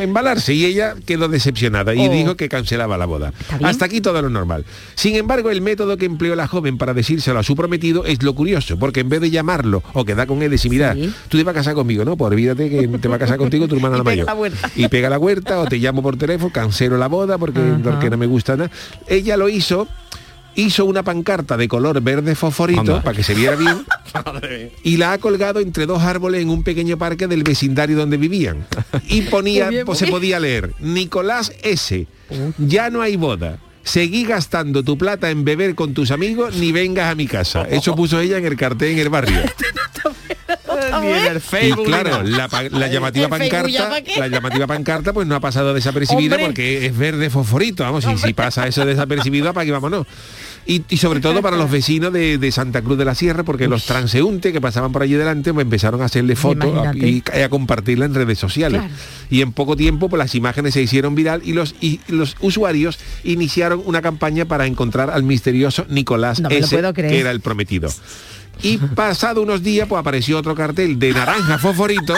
[0.00, 2.10] embalarse y ella quedó decepcionada y Oh.
[2.12, 3.32] dijo que cancelaba la boda.
[3.62, 4.64] Hasta aquí todo lo normal.
[4.94, 8.34] Sin embargo, el método que empleó la joven para decírselo a su prometido es lo
[8.34, 11.12] curioso, porque en vez de llamarlo o quedar con él y decir, mira, Sí.
[11.28, 12.16] tú te vas a casar conmigo, ¿no?
[12.16, 14.70] Pues olvídate que te va a casar contigo tu hermana la pega la.
[14.76, 18.16] Y pega la huerta o te llamo por teléfono, cancelo la boda porque, porque no
[18.16, 18.70] me gusta nada.
[19.06, 19.88] Ella lo hizo,
[20.54, 23.02] hizo una pancarta de color verde fosforito Anda.
[23.02, 23.84] para que se viera bien
[24.82, 28.66] y la ha colgado entre dos árboles en un pequeño parque del vecindario donde vivían.
[29.08, 32.06] Y ponía, bien, pues se podía leer, Nicolás S.
[32.58, 33.58] Ya no hay boda.
[33.84, 37.64] Seguí gastando tu plata en beber con tus amigos ni vengas a mi casa.
[37.68, 39.40] Eso puso ella en el cartel en el barrio.
[41.00, 45.26] Ni en el Y claro, la, llamativa ¿El Facebook ya pancarta, la llamativa pancarta pues
[45.26, 46.46] no ha pasado desapercibida Hombre.
[46.46, 50.06] porque es verde fosforito, vamos, y si pasa eso desapercibido, para que vámonos.
[50.64, 53.66] Y, y sobre todo para los vecinos de, de Santa Cruz de la Sierra, porque
[53.66, 57.48] los transeúntes que pasaban por allí delante pues empezaron a hacerle fotos a- y, a
[57.48, 58.80] compartirla en redes sociales.
[58.80, 58.94] Claro.
[59.28, 63.00] Y en poco tiempo pues las imágenes se hicieron viral y los, y los usuarios
[63.24, 67.90] iniciaron una campaña para encontrar al misterioso Nicolás No S, que era el prometido.
[68.60, 72.14] Y pasado unos días, pues apareció otro cartel de naranja fosforito,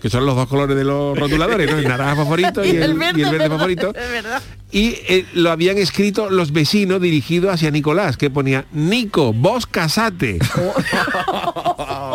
[0.00, 1.78] que son los dos colores de los rotuladores, ¿no?
[1.78, 3.94] El naranja fosforito y, el, y el verde fosforito.
[3.94, 4.42] Es verdad.
[4.70, 10.38] Y eh, lo habían escrito los vecinos dirigido hacia Nicolás, que ponía, Nico, vos casate.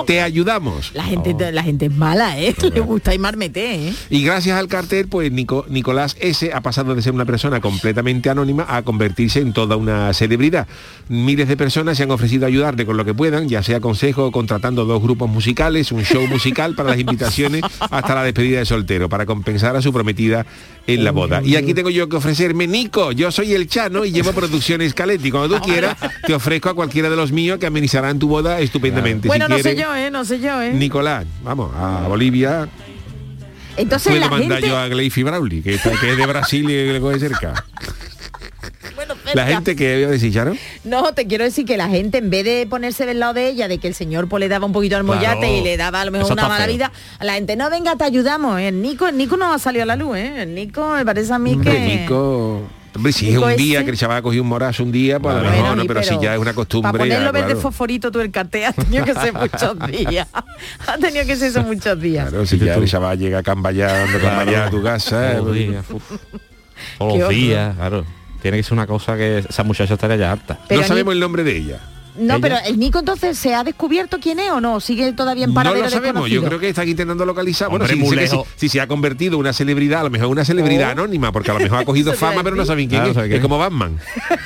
[0.05, 0.91] Te ayudamos.
[0.93, 2.53] La gente, la gente es mala, ¿eh?
[2.73, 3.93] Le gusta y marmete, ¿eh?
[4.09, 6.51] Y gracias al cartel, pues Nico- Nicolás S.
[6.53, 10.67] ha pasado de ser una persona completamente anónima a convertirse en toda una celebridad.
[11.07, 14.31] Miles de personas se han ofrecido a ayudarle con lo que puedan, ya sea consejo
[14.31, 19.09] contratando dos grupos musicales, un show musical para las invitaciones hasta la despedida de soltero,
[19.09, 20.45] para compensar a su prometida
[20.87, 21.41] en la boda.
[21.43, 25.31] Y aquí tengo yo que ofrecerme, Nico, yo soy el Chano y llevo producciones Caletti.
[25.31, 29.27] Cuando tú quieras, te ofrezco a cualquiera de los míos que amenizarán tu boda estupendamente.
[29.27, 30.11] Bueno, Si no sé quieres, yo, ¿eh?
[30.11, 30.73] No sé yo, ¿eh?
[30.73, 32.67] Nicolás, vamos, a Bolivia,
[33.77, 34.67] Entonces puedo la mandar gente...
[34.69, 37.53] yo a Gleifi Brauli, que, está- que es de Brasil y que le coge cerca.
[38.95, 40.33] Bueno, La gente que a decir,
[40.83, 43.69] No, te quiero decir que la gente, en vez de ponerse del lado de ella,
[43.69, 45.55] de que el señor pues, le daba un poquito al mollate Claro.
[45.55, 46.73] y le daba a lo mejor una mala feo.
[46.73, 48.59] vida, a la gente, no, venga, te ayudamos.
[48.59, 48.67] ¿eh?
[48.67, 50.41] El Nico, el Nico no ha salido a la luz, ¿eh?
[50.41, 51.79] El Nico me parece a mí que...
[52.01, 52.63] Nico.
[52.95, 55.35] Hombre, si es un día que el chaval ha cogido un morazo un día, pues
[55.35, 56.91] a lo mejor no, pero, si ya es una costumbre.
[56.91, 57.61] Para ponerlo ya, verde claro.
[57.61, 60.27] fosforito tú el cartel ha tenido que ser muchos días.
[60.87, 62.29] ha tenido que ser eso muchos días.
[62.29, 65.33] Claro, si ya el chaval llega a cambayar, ando cambayar a tu casa.
[65.33, 66.03] Todos los eh, días, uf.
[66.11, 66.39] Qué
[66.97, 67.33] Todos los horror.
[67.33, 68.05] días, claro.
[68.41, 70.59] Tiene que ser una cosa que esa muchacha estaría ya harta.
[70.67, 71.79] Pero no Ni- sabemos el nombre de ella.
[72.19, 75.45] No, ella- pero el Nico entonces se ha descubierto quién es o no, sigue todavía
[75.45, 77.69] en No paradero lo sabemos, yo creo que están intentando localizar.
[77.69, 78.47] Bueno, Hombre, si, que lejos.
[78.55, 80.91] si, si se ha convertido en una celebridad, a lo mejor una celebridad Oh.
[80.91, 83.15] anónima, porque a lo mejor ha cogido fama, pero no saben quién Claro, es.
[83.15, 83.97] sabe quién Es como Batman.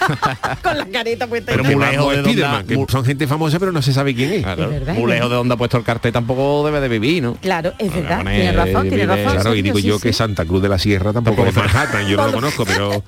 [0.63, 3.71] Con la careta puesta Pero que Batman de Spiderman, ha- que son gente famosa, pero
[3.71, 4.43] no se sabe quién es.
[4.43, 7.35] Claro, Es de donde ha puesto el cartel tampoco debe de vivir, ¿no?
[7.35, 9.33] Claro, es verdad, tiene razón, tiene vive- razón.
[9.41, 10.03] Claro, y digo sí, yo sí.
[10.03, 13.03] que Santa Cruz de la Sierra tampoco es Manhattan, yo no lo conozco, pero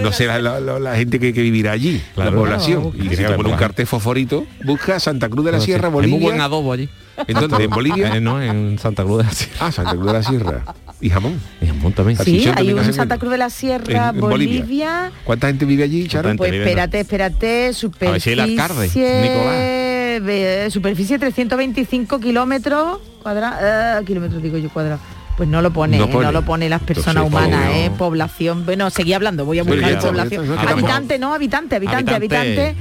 [0.00, 2.92] no será la, gente que, que vivirá allí, la población.
[2.94, 3.28] Y que si busca.
[3.30, 6.20] te pone un cartel fosforito, busca Santa Cruz de la Sí, Sierra, Hay muy buen
[6.22, 6.44] Bolivia.
[6.44, 6.88] adobo allí.
[7.26, 7.64] ¿En dónde?
[7.64, 8.14] ¿En Bolivia?
[8.16, 9.56] Eh, no, en Santa Cruz de la Sierra.
[9.60, 10.64] Ah, Santa Cruz de la Sierra.
[11.00, 11.40] Y jamón.
[11.60, 12.18] Y jamón también.
[12.18, 13.18] Sí, hay también un Santa.
[13.18, 14.60] Cruz de la Sierra, En- en Bolivia.
[14.60, 15.12] Bolivia.
[15.24, 16.34] ¿Cuánta gente vive allí, Charo?
[16.36, 18.12] Pues espérate, espérate, superficie...
[18.12, 20.26] ver si el alcalde, Nicolás.
[20.26, 25.00] ve- superficie 325 kilómetros cuadrados, kilómetros digo yo cuadrados.
[25.36, 26.10] Pues no lo pone, No ¿eh?
[26.12, 27.90] no, lo pone las personas Entonces, humanas, ¿eh?
[27.98, 28.64] Población.
[28.64, 30.58] Bueno, seguí hablando, voy a buscar población.
[30.58, 32.76] habitante, no, habitante, habitante, Habitante.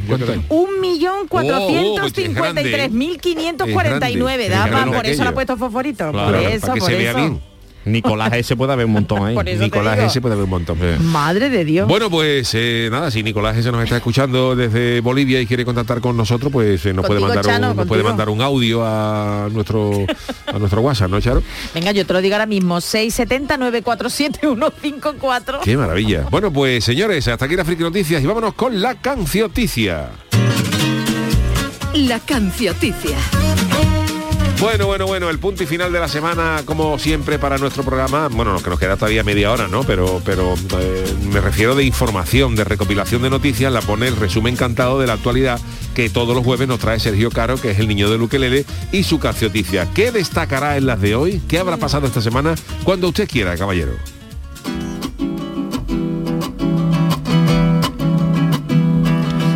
[0.49, 4.45] Un millón cuatrocientos cincuenta y tres mil quinientos cuarenta y nueve.
[4.45, 4.91] Es Da grande.
[4.91, 6.11] pa- Es por eso le ha puesto fosforito.
[6.11, 7.39] Claro, por eso, por eso.
[7.85, 9.35] Nicolás S puede haber un montón ahí.
[9.57, 9.99] Nicolás.
[9.99, 10.79] S puede haber un montón.
[11.11, 11.87] Madre de Dios.
[11.87, 15.99] Bueno, pues eh, nada, si Nicolás S nos está escuchando desde Bolivia y quiere contactar
[16.01, 19.49] con nosotros, pues eh, nos, puede mandar, Chano, un, nos puede mandar un audio a
[19.51, 20.05] nuestro
[20.47, 21.41] a nuestro WhatsApp, ¿no, Charo?
[21.73, 22.77] Venga, yo te lo digo ahora mismo.
[22.77, 25.61] 670-947-154.
[25.63, 26.27] Qué maravilla.
[26.29, 30.09] Bueno, pues señores, hasta aquí la Friki Noticias y vámonos con la cancioticia.
[31.93, 33.17] La cancioticia.
[34.59, 38.29] Bueno, bueno, bueno, el punto y final de la semana, como siempre, para nuestro programa.
[38.29, 39.83] Bueno, nos- que nos queda todavía media hora, ¿no?
[39.83, 44.53] Pero, pero eh, me refiero de información, de recopilación de noticias, la pone el resumen
[44.53, 45.59] encantado de la actualidad
[45.93, 49.03] que todos los jueves nos trae Sergio Caro, que es el niño de Luquelele, y
[49.03, 49.87] su cancioticia.
[49.93, 51.41] ¿Qué destacará en las de hoy?
[51.47, 52.55] ¿Qué habrá pasado esta semana?
[52.83, 53.93] Cuando usted quiera, caballero.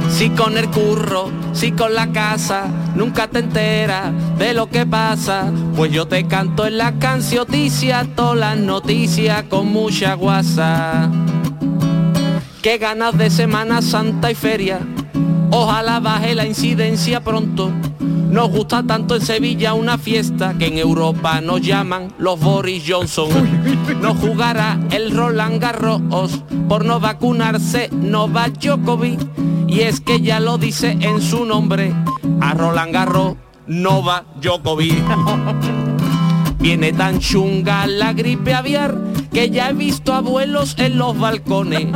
[0.10, 5.52] Si con el curro, si con la casa, nunca te enteras de lo que pasa.
[5.76, 11.10] Pues yo te canto en la cancioticia, todas las noticias con mucha guasa.
[12.62, 14.80] Qué ganas de Semana Santa y feria.
[15.52, 17.72] Ojalá baje la incidencia pronto.
[18.30, 23.30] Nos gusta tanto en Sevilla una fiesta que en Europa nos llaman los Boris Johnson.
[24.02, 26.02] No jugará el Roland Garros
[26.68, 29.20] por no vacunarse Novak Djokovic.
[29.68, 31.94] Y es que ya lo dice en su nombre,
[32.42, 33.36] a Roland Garros
[33.68, 35.04] Novak Djokovic.
[36.60, 38.98] Viene tan chunga la gripe aviar
[39.32, 41.88] que ya he visto abuelos en los balcones.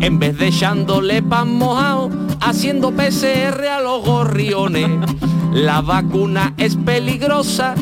[0.00, 4.88] En vez de echándole pan mojado, haciendo PCR a los gorriones.
[5.52, 7.74] La vacuna es peligrosa,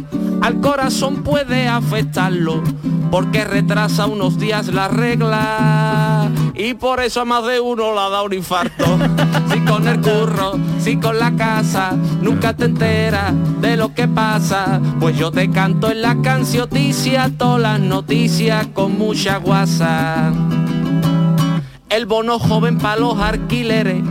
[0.43, 2.63] al corazón puede afectarlo,
[3.11, 6.31] porque retrasa unos días la regla.
[6.55, 8.85] Y por eso a más de uno la da un infarto.
[9.51, 14.81] Si con el curro, si con la casa, nunca te enteras de lo que pasa.
[14.99, 20.33] Pues yo te canto en la cancioticia, todas las noticias con mucha guasa.
[21.89, 24.03] El bono joven para los alquileres.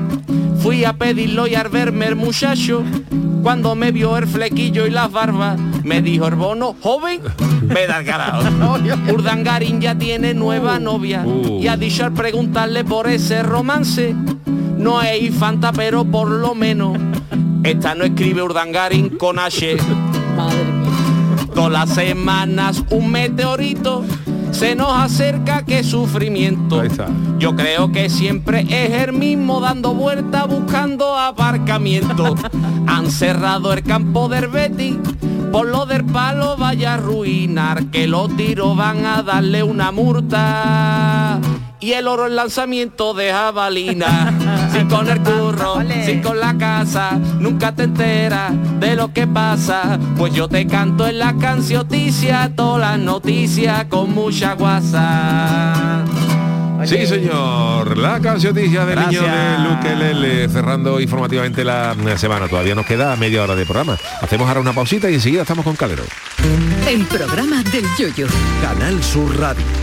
[0.63, 2.83] Fui a pedirlo y al verme el muchacho,
[3.43, 7.19] cuando me vio el flequillo y las barbas, me dijo el bono joven,
[7.67, 8.43] me da el carajo.
[9.13, 11.61] Urdangarín ya tiene nueva novia Uh.
[11.61, 14.15] y ha dicho al preguntarle por ese romance,
[14.77, 16.97] no es infanta pero por lo menos,
[17.63, 19.75] esta no escribe Urdangarín con H.
[21.53, 24.05] Todas las semanas un meteorito
[24.53, 26.79] se nos acerca, qué sufrimiento.
[26.79, 27.07] Ahí está.
[27.39, 32.35] Yo creo que siempre es el mismo dando vuelta buscando aparcamiento.
[32.87, 34.97] Han cerrado el campo del Betis.
[35.51, 41.39] Por lo del palo vaya a arruinar, que los tiros van a darle una multa.
[41.83, 44.33] Y el oro el lanzamiento de jabalina.
[44.73, 49.99] Si con el curro, si con la casa, nunca te enteras de lo que pasa.
[50.17, 56.03] Pues yo te canto en la cancioticia, todas las noticias con mucha guasa.
[56.85, 57.97] Sí, señor.
[57.97, 59.59] La cancioticia del niño de.
[59.59, 62.47] Luque Lele, cerrando informativamente la semana.
[62.47, 63.97] Todavía nos queda media hora de programa.
[64.21, 66.03] Hacemos ahora una pausita y enseguida estamos con Calero.
[66.87, 68.27] El programa del yoyo.
[68.61, 69.82] Canal Sur Radio.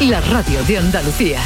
[0.00, 1.40] La radio de Andalucía.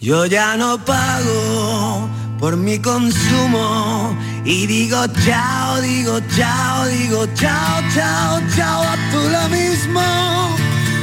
[0.00, 8.40] Yo ya no pago por mi consumo y digo chao, digo chao, digo chao, chao,
[8.54, 10.02] chao, a tú lo mismo.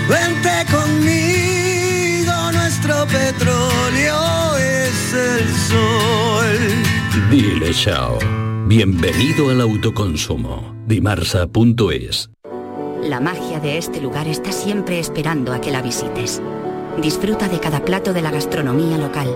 [0.07, 7.29] Vente conmigo, nuestro petróleo es el sol.
[7.31, 8.19] Dile chao.
[8.67, 10.75] Bienvenido al autoconsumo.
[10.85, 12.29] Dimarsa.es.
[13.09, 16.43] La magia de este lugar está siempre esperando a que la visites.
[17.01, 19.35] Disfruta de cada plato de la gastronomía local.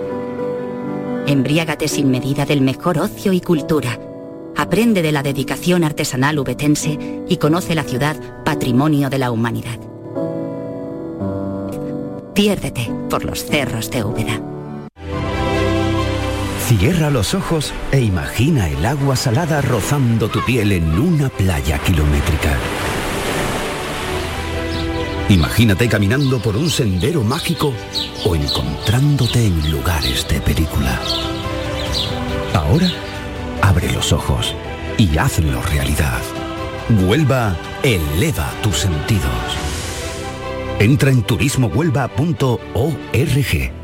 [1.26, 3.98] Embriágate sin medida del mejor ocio y cultura.
[4.54, 9.80] Aprende de la dedicación artesanal ubetense y conoce la ciudad patrimonio de la humanidad.
[12.32, 14.40] Piérdete por los cerros de Úbeda.
[16.68, 22.56] Cierra los ojos e imagina el agua salada rozando tu piel en una playa kilométrica.
[25.28, 27.72] Imagínate caminando por un sendero mágico
[28.26, 31.00] o encontrándote en lugares de película.
[32.52, 32.88] Ahora,
[33.62, 34.54] abre los ojos
[34.98, 36.20] y hazlo realidad.
[37.06, 39.30] Huelva eleva tus sentidos.
[40.78, 43.83] Entra en turismohuelva.org.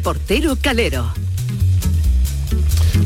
[0.00, 1.12] Reportero Calero.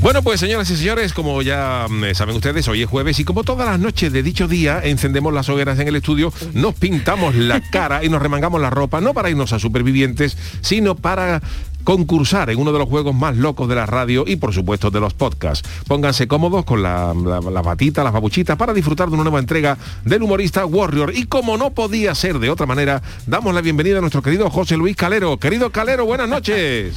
[0.01, 3.43] Bueno, pues señoras y señores, como ya mm, saben ustedes, hoy es jueves y como
[3.43, 7.61] todas las noches de dicho día encendemos las hogueras en el estudio, nos pintamos la
[7.73, 11.43] cara y nos remangamos la ropa, no para irnos a supervivientes, sino para
[11.85, 15.01] concursar en uno de los juegos más locos de la radio y por supuesto de
[15.01, 15.69] los podcasts.
[15.87, 19.79] Pónganse cómodos con la, la, la batita, las babuchitas para disfrutar de una nueva entrega
[20.05, 21.13] del humorista Warrior.
[21.15, 24.77] Y como no podía ser de otra manera, damos la bienvenida a nuestro querido José
[24.77, 25.39] Luis Calero.
[25.39, 26.95] Querido Calero, buenas noches.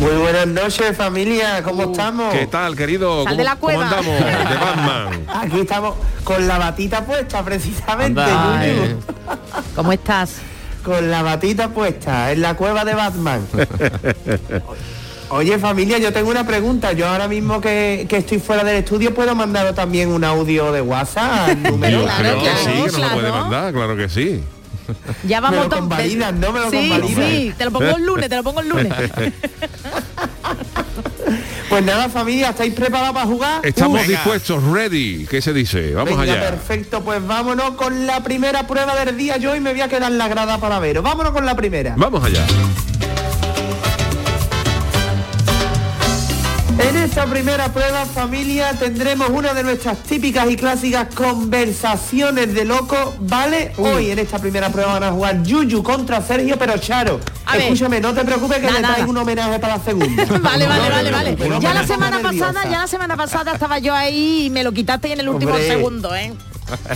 [0.00, 2.32] Muy buenas noches familia, ¿cómo estamos?
[2.32, 3.22] ¿Qué tal, querido?
[3.24, 3.98] Sal de la ¿Cómo, cómo cueva.
[3.98, 4.50] andamos?
[4.50, 5.24] De Batman.
[5.28, 8.96] Aquí estamos con la batita puesta precisamente, Anda, eh.
[9.76, 10.36] ¿Cómo estás?
[10.84, 13.46] Con la batita puesta en la cueva de Batman.
[15.30, 16.92] Oye familia, yo tengo una pregunta.
[16.92, 20.80] Yo ahora mismo que, que estoy fuera del estudio, ¿puedo mandaros también un audio de
[20.80, 22.00] WhatsApp al número?
[22.02, 23.14] Yo creo que claro, sí, que nos lo claro.
[23.14, 24.42] puede mandar, claro que sí.
[25.24, 26.52] Ya Me vamos lo to- convalidas, ¿no?
[26.52, 27.24] Me lo Sí, convalidas.
[27.30, 28.92] sí, te lo pongo el lunes, te lo pongo el lunes.
[31.68, 33.66] Pues nada familia, ¿estáis preparados para jugar?
[33.66, 35.26] Estamos dispuestos, ready.
[35.28, 35.92] ¿Qué se dice?
[35.94, 36.40] Vamos Venga, allá.
[36.40, 39.36] perfecto, pues vámonos con la primera prueba del día.
[39.36, 41.02] Yo hoy me voy a quedar en la grada para veros.
[41.04, 41.94] Vámonos con la primera.
[41.96, 42.44] Vamos allá.
[46.82, 53.14] En esta primera prueba, familia, tendremos una de nuestras típicas y clásicas conversaciones de loco,
[53.20, 53.72] ¿vale?
[53.76, 57.20] Hoy en esta primera prueba van a jugar Yuyu contra Sergio, pero Charo.
[57.46, 57.62] A ver.
[57.64, 58.94] Escúchame, no te preocupes que Nada, le nada.
[58.94, 60.24] traigo un homenaje para la segunda.
[60.40, 61.36] Vale, vale, No, vale, vale.
[61.48, 62.46] no, Ya la semana nerviosa.
[62.52, 65.28] pasada, ya la semana pasada estaba yo ahí y me lo quitaste y en el
[65.28, 65.68] último Hombre.
[65.68, 66.32] segundo, ¿eh?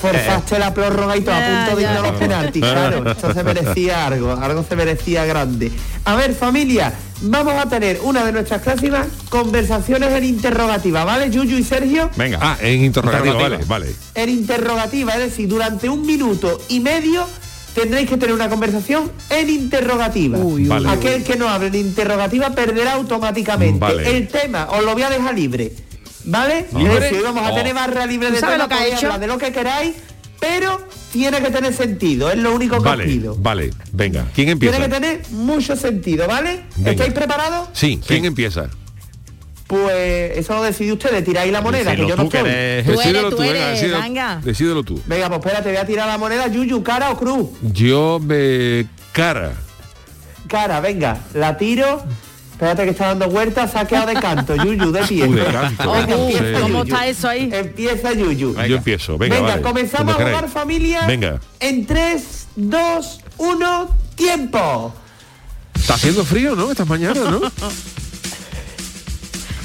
[0.01, 3.11] Forzaste la prórroga y todo a punto de ir a los penaltis, claro.
[3.11, 5.73] Esto se merecía algo, algo se merecía grande.
[6.05, 11.31] A ver, familia, vamos a tener una de nuestras clásicas conversaciones en interrogativa, ¿vale?
[11.31, 12.11] Yuyu y Sergio.
[12.17, 12.39] Venga.
[12.41, 13.79] Ah, en interrogativo, vale, Interrogativa.
[13.79, 13.95] vale.
[14.15, 17.27] en interrogativa, es decir, durante un minuto y medio
[17.75, 20.39] tendréis que tener una conversación en interrogativa.
[20.41, 20.89] Vale.
[20.89, 23.79] Aquel que no hable en interrogativa perderá automáticamente.
[23.81, 24.17] Vale.
[24.17, 25.73] El tema os lo voy a dejar libre.
[26.27, 26.67] ¿Vale?
[26.73, 27.55] Vamos a Oh.
[27.55, 29.07] tener barra libre ¿Tú de tema, lo que ha podéis hecho?
[29.07, 29.95] hablar de lo que queráis,
[30.47, 30.81] pero
[31.13, 33.35] tiene que tener sentido, es lo único que os Vale, pido.
[33.39, 33.71] vale.
[33.93, 34.27] Venga.
[34.35, 34.77] ¿Quién empieza?
[34.77, 36.65] Tiene que tener mucho sentido, ¿vale?
[36.77, 36.91] Venga.
[36.91, 37.69] ¿Estáis preparados?
[37.73, 38.69] Sí, ¿quién empieza?
[39.67, 42.53] Pues eso lo decide ustedes, tiráis la moneda, que yo no tú, que estoy.
[42.53, 44.41] eres- Tú eres, Decídelo tú tú, venga, venga.
[44.45, 45.03] decídelo tú.
[45.07, 47.49] Venga, pues espérate, voy a tirar la moneda, Yuyu, cara o cruz.
[47.63, 49.53] Yo me cara.
[50.49, 52.05] Cara, venga, la tiro.
[52.55, 55.27] Espérate que está dando vueltas, saqueado de canto, Yuyu, de pie.
[55.27, 55.93] Uh, de canto.
[55.93, 57.51] Venga, Uh, empieza ¿Cómo está eso ahí?
[57.53, 58.55] Empieza Yuyu.
[58.67, 59.19] Yo empiezo.
[59.19, 59.63] Venga, Venga, vale.
[59.63, 61.05] comenzamos a jugar familia.
[61.07, 61.41] Venga.
[61.59, 64.95] En 3, 2, 1, tiempo.
[65.75, 66.71] Está haciendo frío, ¿no?
[66.71, 67.41] Estas mañanas, ¿no?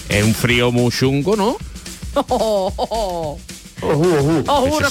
[0.09, 1.57] Es un frío muy chungo, ¿no?
[3.79, 3.85] Sí,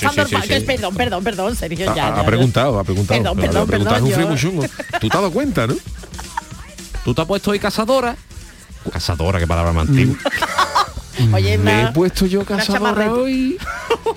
[0.01, 0.61] sí, sí, sí, sí.
[0.65, 3.21] Perdón, perdón, perdón, Sergio, Ha, ya, ha ya, preguntado, ha preguntado.
[3.21, 4.63] Perdón, perdón, ha preguntado, perdón, es un frío yo- muy chungo.
[4.99, 5.75] ¿Tú te has dado cuenta, no?
[7.09, 8.15] Tú te has puesto hoy cazadora.
[8.93, 10.19] Cazadora, qué palabra más antigua.
[11.33, 13.57] Oye, Me he puesto yo cazadora hoy.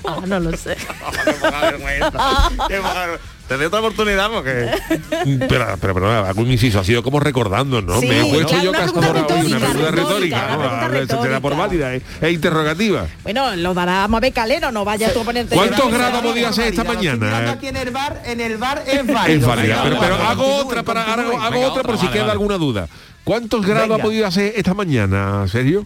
[0.06, 0.76] Ah, no lo sé.
[3.52, 4.72] Te doy otra oportunidad porque...
[5.50, 8.00] Pero, pero, pero hago un inciso, ha sido como recordando, ¿no?
[8.00, 11.22] Sí, Me he puesto claro, yo una cazadora pregunta hoy, una retórica, pregunta retórica, Se
[11.22, 13.08] te da por válida, es es interrogativa.
[13.24, 15.54] Bueno, lo dará Mabel Calero, no vayas tú a ponerte...
[15.54, 17.52] ¿Cuántos grados podía ser esta mañana?
[17.52, 19.40] Aquí en el bar, en el bar es válido.
[19.42, 21.42] Es válida, pero, pero vale, hago continúe, otra para hago, continúe.
[21.42, 22.32] hago Venga, otra por si vale, queda vale.
[22.32, 22.88] alguna duda.
[23.26, 24.02] ¿Cuántos grados Venga.
[24.02, 25.86] ha podido hacer esta mañana, Sergio?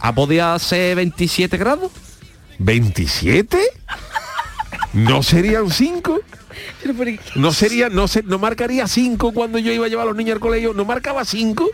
[0.00, 1.90] ¿Ha podido ser 27 grados?
[2.60, 3.56] ¿27?
[4.92, 6.20] ¿No serían 5?
[7.36, 10.34] ¿No sería, no se, no marcaría 5 cuando yo iba a llevar a los niños
[10.34, 10.74] al colegio?
[10.74, 11.68] ¿No marcaba 5?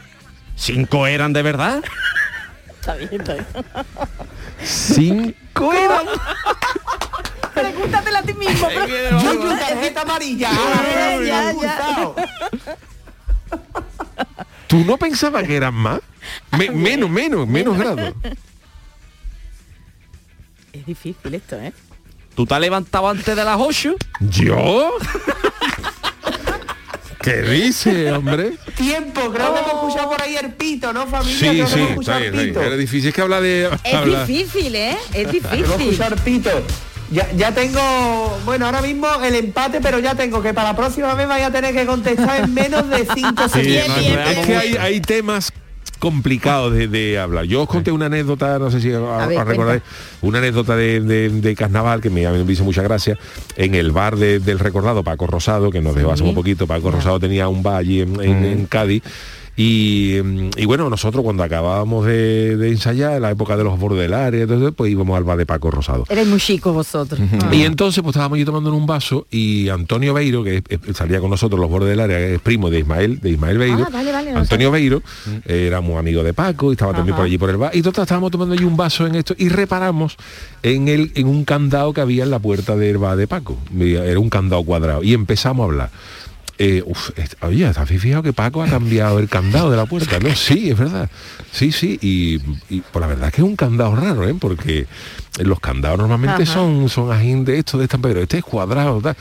[0.55, 1.83] ¿Cinco eran de verdad?
[2.81, 3.47] Está bien, está bien.
[4.63, 6.07] Cinco eran.
[7.55, 8.69] Pregúntatela a ti mismo.
[8.69, 10.51] pero- Yuyu, tarjeta amarilla.
[10.53, 11.53] Ya, ya, Muy ya.
[11.53, 12.15] gustado.
[14.69, 16.01] ¿Tú no pensabas que eran más?
[16.57, 18.15] Me- menos, menos, menos grado.
[20.73, 21.73] Es difícil esto, ¿eh?
[22.39, 23.97] ¿Tú te has levantado antes de las 8?
[24.21, 24.93] ¿Yo?
[27.21, 28.53] ¿Qué dice, hombre?
[28.77, 31.37] Tiempo, creo que hemos escuchado por ahí el pito, ¿no, familia?
[31.37, 32.55] Sí, Creo que sí, hemos está escuchado bien, está bien.
[32.55, 32.63] pito.
[32.65, 33.69] Era difícil, es que habla de...
[33.83, 34.97] Es habla- difícil, ¿eh?
[35.13, 36.15] Es Hemos difícil.
[36.25, 36.51] pito.
[37.11, 41.15] Ya, ya tengo, bueno, ahora mismo el empate, pero ya tengo que para la próxima
[41.15, 43.89] vez vaya a tener que contestar en menos de 5 Sí, segundos.
[44.15, 45.53] no, es que hay, hay temas
[45.99, 47.45] complicados de, de hablar.
[47.45, 48.99] Yo os conté una anécdota, no sé si ver,
[49.43, 49.83] os recordáis,
[50.23, 53.19] una anécdota de, de- de carnaval que me, a me hizo mucha gracia,
[53.57, 56.91] en el bar de- del recordado Paco Rosado, que nos dejó hace un poquito, Paco
[56.91, 59.03] Rosado tenía un bar allí en, en- en Cádiz.
[59.61, 60.15] Y,
[60.57, 64.73] y bueno, nosotros cuando acabábamos de, de ensayar, en la época de los bordelares, entonces,
[64.77, 66.05] pues íbamos al bar de Paco Rosado.
[66.09, 67.21] Eres muy chico vosotros.
[67.43, 67.53] Ah.
[67.53, 70.63] Y entonces pues estábamos yo tomando en un vaso y Antonio Beiro, que
[70.95, 73.85] salía con nosotros los bordes del área, que es primo de Ismael, de Ismael Beiro,
[73.85, 75.03] Ah, vale, vale, no Antonio Beiro,
[75.45, 77.23] eh, éramos amigos de Paco y estaba también Ajá.
[77.23, 77.75] por allí por el bar.
[77.75, 80.17] Y total, estábamos tomando allí un vaso en esto y reparamos
[80.63, 83.59] en el, en un candado que había en la puerta del bar de Paco.
[83.77, 85.03] Era un candado cuadrado.
[85.03, 85.91] Y empezamos a hablar.
[86.61, 87.11] Eh, uf,
[87.43, 90.19] oye, ¿te habéis fijado que Paco ha cambiado el candado de la puerta?
[90.19, 91.09] No, sí, es verdad.
[91.53, 94.35] Sí, sí, y, y por la verdad que es un candado raro, ¿eh?
[94.39, 94.87] Porque
[95.39, 96.53] los candados normalmente Ajá.
[96.53, 99.17] son, son ajín de esto, de esta, pero este es cuadrado, tal.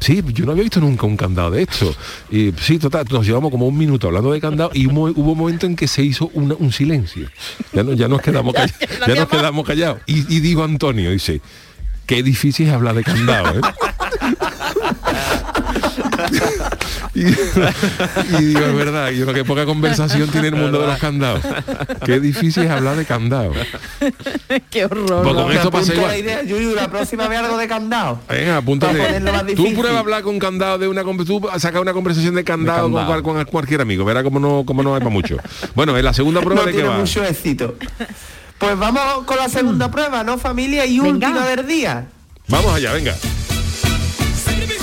[0.00, 1.94] Sí, yo no había visto nunca un candado de esto.
[2.30, 5.38] Y sí, total, nos llevamos como un minuto hablando de candado y hubo, hubo un
[5.38, 7.28] momento en que se hizo una- un silencio.
[7.74, 8.76] Ya, no, ya nos quedamos callados.
[9.06, 9.98] ya nos quedamos callados.
[10.06, 11.40] Y, y digo Antonio, dice,
[12.06, 13.60] qué difícil es hablar de candado, ¿eh?
[17.14, 20.98] Y, y digo, es verdad, yo creo que poca conversación tiene el mundo de los
[20.98, 21.40] candados.
[22.04, 23.52] Qué difícil es hablar de candado.
[24.70, 25.22] Qué horror.
[25.22, 26.08] Pues con Me esto pasa apunto igual.
[26.10, 28.20] la idea, Yuyu, la próxima vez algo de candado.
[28.28, 32.34] Venga, más Tú prueba a hablar con candado de una con- tú saca una conversación
[32.34, 33.06] de candado, De candado.
[33.12, 34.04] Con, cual- con cualquier amigo.
[34.04, 35.36] Verá cómo no, cómo no hay para mucho.
[35.74, 36.98] Bueno, en la segunda prueba no de tiene va.
[36.98, 37.76] mucho éxito.
[38.58, 40.84] Pues vamos con la segunda prueba, ¿no, familia?
[40.86, 42.06] Y última del día.
[42.48, 43.14] Vamos allá, venga.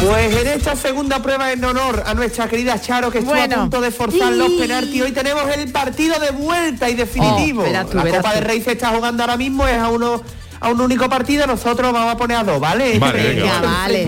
[0.05, 3.55] Pues en esta segunda prueba en honor a nuestra querida Charo que estuvo Bueno.
[3.55, 4.37] a punto de forzar Sí.
[4.39, 7.63] los penaltis, hoy tenemos el partido de vuelta y definitivo.
[7.63, 8.35] Oh, tú, la Copa tú.
[8.35, 10.21] del Rey se está jugando ahora mismo, es a uno
[10.59, 12.97] a un único partido, nosotros vamos a poner a dos, ¿vale?
[12.97, 14.05] Vale, Este venga, es el vale.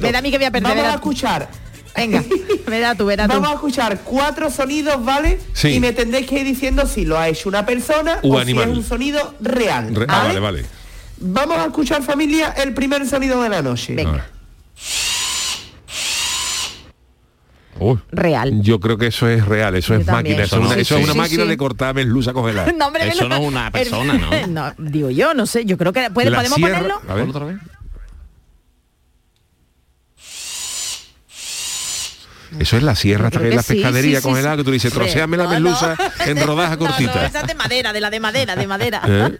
[0.00, 1.48] Me da a mí que voy a perder, Vamos a escuchar.
[1.96, 2.22] Venga,
[2.66, 3.34] verá tú, verá tú.
[3.34, 5.38] Vamos a escuchar cuatro sonidos, ¿vale?
[5.52, 5.68] Sí.
[5.74, 8.64] Y me tendréis que ir diciendo si lo ha hecho una persona U o animal.
[8.66, 9.94] si es un sonido real.
[9.94, 10.64] Re- ah, vale, vale.
[11.18, 13.94] Vamos a escuchar, familia, el primer sonido de la noche.
[13.94, 14.26] Venga.
[17.80, 18.60] Uy, Real.
[18.62, 20.36] Yo creo que eso es real, eso Yo es también.
[20.36, 21.48] máquina, eso, es Sí, una, sí, eso es una Sí, máquina sí.
[21.48, 22.70] de cortar merluza congelada.
[22.76, 24.46] No, hombre, Eso no es una persona, ¿no?
[24.48, 27.00] no, digo yo, no sé, yo creo que puede, La podemos sierra- ponerlo.
[27.08, 27.28] A ver.
[27.28, 27.56] otra vez.
[32.58, 34.58] Eso es la sierra hasta Creo que es la sí, pescadería sí, sí, congelada sí.
[34.58, 36.24] que tú dices, troceame la No, merluza no.
[36.24, 39.02] en rodajas No, no, esa es de madera, de la de madera, de madera.
[39.06, 39.38] ¿Eh?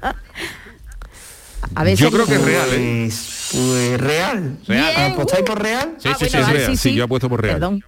[1.75, 3.05] A ver, Yo creo que es real, ¿eh?
[3.09, 4.59] Pues, pues real.
[4.67, 5.13] Real.
[5.13, 5.95] ¿Apostáis por real?
[5.99, 6.67] Sí, Ah, sí, bueno, sí, real.
[6.71, 6.95] sí, Sí, sí.
[6.95, 7.57] yo apuesto por real.
[7.57, 7.85] Perdón.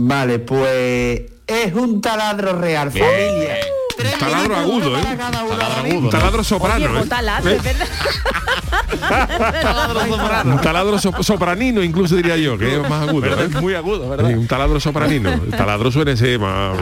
[0.00, 3.56] Vale, pues es un taladro real, familia.
[3.96, 5.00] Tres Un taladro agudo, ¿eh?
[5.02, 5.98] para cada uno, Taladro agudo.
[5.98, 6.98] Un taladro soprano, Oye, ¿eh?
[6.98, 7.86] pues taladro, es verdad.
[10.46, 13.26] Un taladro so- sopranino, incluso diría yo, que es más agudo.
[13.26, 13.48] ¿eh?
[13.60, 14.30] Muy agudo, Sí, ¿verdad?
[14.38, 15.32] un taladro sopranino.
[15.32, 16.78] El taladro suele ser más...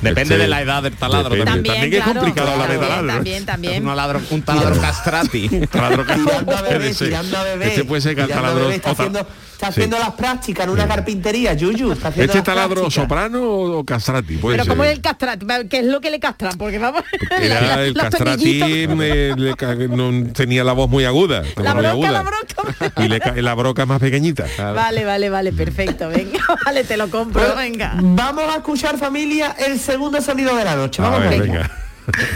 [0.00, 1.30] Depende Este- de la edad del taladro.
[1.34, 1.44] Depende.
[1.52, 1.74] también.
[1.80, 3.14] También es complicado hablar de también, taladro.
[3.14, 3.82] También, también.
[3.82, 5.48] Un taladro, un taladro castrati.
[5.66, 7.66] taladro bebé.
[7.68, 8.70] Este puede ser el taladro...
[8.70, 9.28] Está haciendo, está
[9.62, 9.66] Sí.
[9.66, 11.92] haciendo las prácticas en una carpintería, Yuyu.
[11.92, 12.94] Está haciendo ¿Este las taladro prácticas.
[13.04, 14.36] soprano o castrati?
[14.36, 14.70] Puede Pero ser.
[14.72, 16.58] como es el castrati, ¿qué es lo que le castran?
[16.58, 17.04] Porque vamos,
[17.40, 18.96] Era el los castrati tornillitos.
[18.96, 21.42] me- le ca- no tenía la voz muy aguda.
[21.62, 22.10] La broca, aguda.
[22.12, 22.92] la broca.
[23.02, 24.46] Y le la broca más pequeñita.
[24.58, 26.08] Vale, vale, vale, perfecto.
[26.08, 27.94] Venga, vale, te lo compro, venga.
[28.00, 31.00] Vamos a escuchar, familia, el segundo sonido de la noche.
[31.02, 31.42] A Vamos ver, allá.
[31.42, 31.70] venga.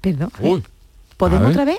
[0.00, 0.30] Perdón.
[0.40, 1.50] Uy, a ¿Podemos ver.
[1.50, 1.78] otra vez?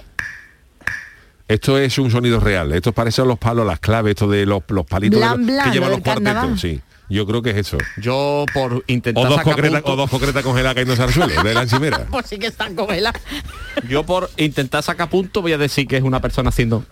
[1.47, 2.71] esto es un sonido real.
[2.73, 5.47] Esto parece a los palos, las claves, esto de los, los palitos de Blan, los-
[5.47, 6.33] blan, que llevan lo los carnaval.
[6.49, 6.61] cuartetos.
[6.61, 6.79] Sí,
[7.09, 7.77] yo creo que es eso.
[7.97, 11.53] Yo por intentar O dos, sacar concretas, o dos concretas congeladas cayéndose al suelo, de
[11.55, 12.05] la encimera.
[12.11, 13.19] Pues sí que están congeladas.
[13.87, 16.85] yo por intentar sacar puntos voy a decir que es una persona haciendo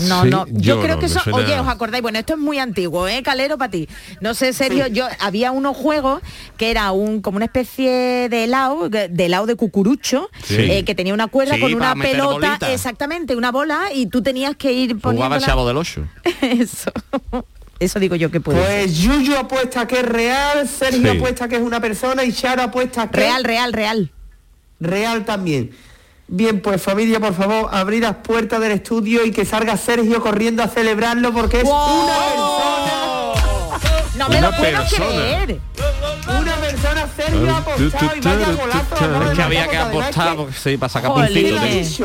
[0.00, 2.34] No, Sí, no, yo, yo creo no, que eso, suena- oye, os acordáis, bueno, esto
[2.34, 3.88] es muy antiguo, ¿eh, Calero, para ti?
[4.20, 6.20] No sé, serio, yo había unos juegos
[6.56, 10.56] que era un como una especie de helado, de helado de cucurucho, Sí.
[10.58, 14.56] eh, que tenía una cuerda Sí, con una pelota, exactamente, una bola, y tú tenías
[14.56, 16.02] que ir poniendo jugaba el chavo del 8.
[16.42, 16.92] Eso.
[17.80, 18.84] Eso digo yo que puede ser.
[18.86, 21.16] Pues Yuyu apuesta que es real, Sergio Sí.
[21.16, 24.10] apuesta que es una persona y Charo apuesta que Real, real, real.
[24.80, 25.70] real también.
[26.30, 30.62] Bien, pues familia, por favor, abrir las puertas del estudio y que salga Sergio corriendo
[30.62, 31.72] a celebrarlo porque es una
[34.14, 35.06] No me Una lo puedo persona.
[35.06, 35.58] creer.
[35.74, 39.24] persona, una persona, Sergio ha apostado y vaya golazo.
[39.30, 41.12] Es que había que apostar porque sí, para sacar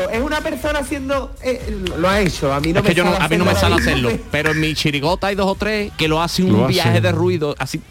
[0.10, 3.04] es una persona haciendo eh, lo ha hecho, a mí no Es me que yo
[3.04, 5.48] no, sale a mí no me hacerlo sale hacerlo, pero en mi chirigota hay dos
[5.48, 7.82] o tres que lo hacen Lo un viaje de ruido, así.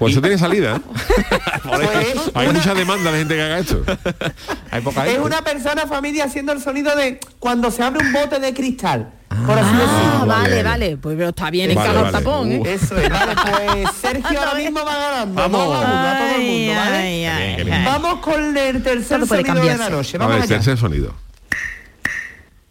[0.00, 0.76] Pues eso tiene salida.
[0.76, 0.80] ¿eh?
[1.62, 3.82] Pues Hay una- mucha demanda de gente que haga esto.
[4.72, 8.40] Hay poca Es una persona, familia, haciendo el sonido de cuando se abre un bote
[8.40, 9.12] de cristal.
[9.46, 10.26] Por así Ah, decirlo.
[10.26, 10.62] vale, Vale.
[10.64, 10.96] vale.
[10.96, 12.12] Pues pero está bien Vale, el vale.
[12.12, 12.62] tapón, ¿eh?
[12.66, 15.34] Eso es, vale, pues Sergio ahora mismo va ganando.
[15.40, 15.68] Vamos.
[15.68, 15.84] Vamos.
[15.84, 16.96] a a todo el mundo, ¿vale?
[16.96, 17.84] ay, ay, Qué bien, ay.
[17.84, 20.16] Vamos con el tercer puede sonido de la noche.
[20.16, 20.54] A Vamos ver, allá.
[20.56, 21.14] tercer sonido.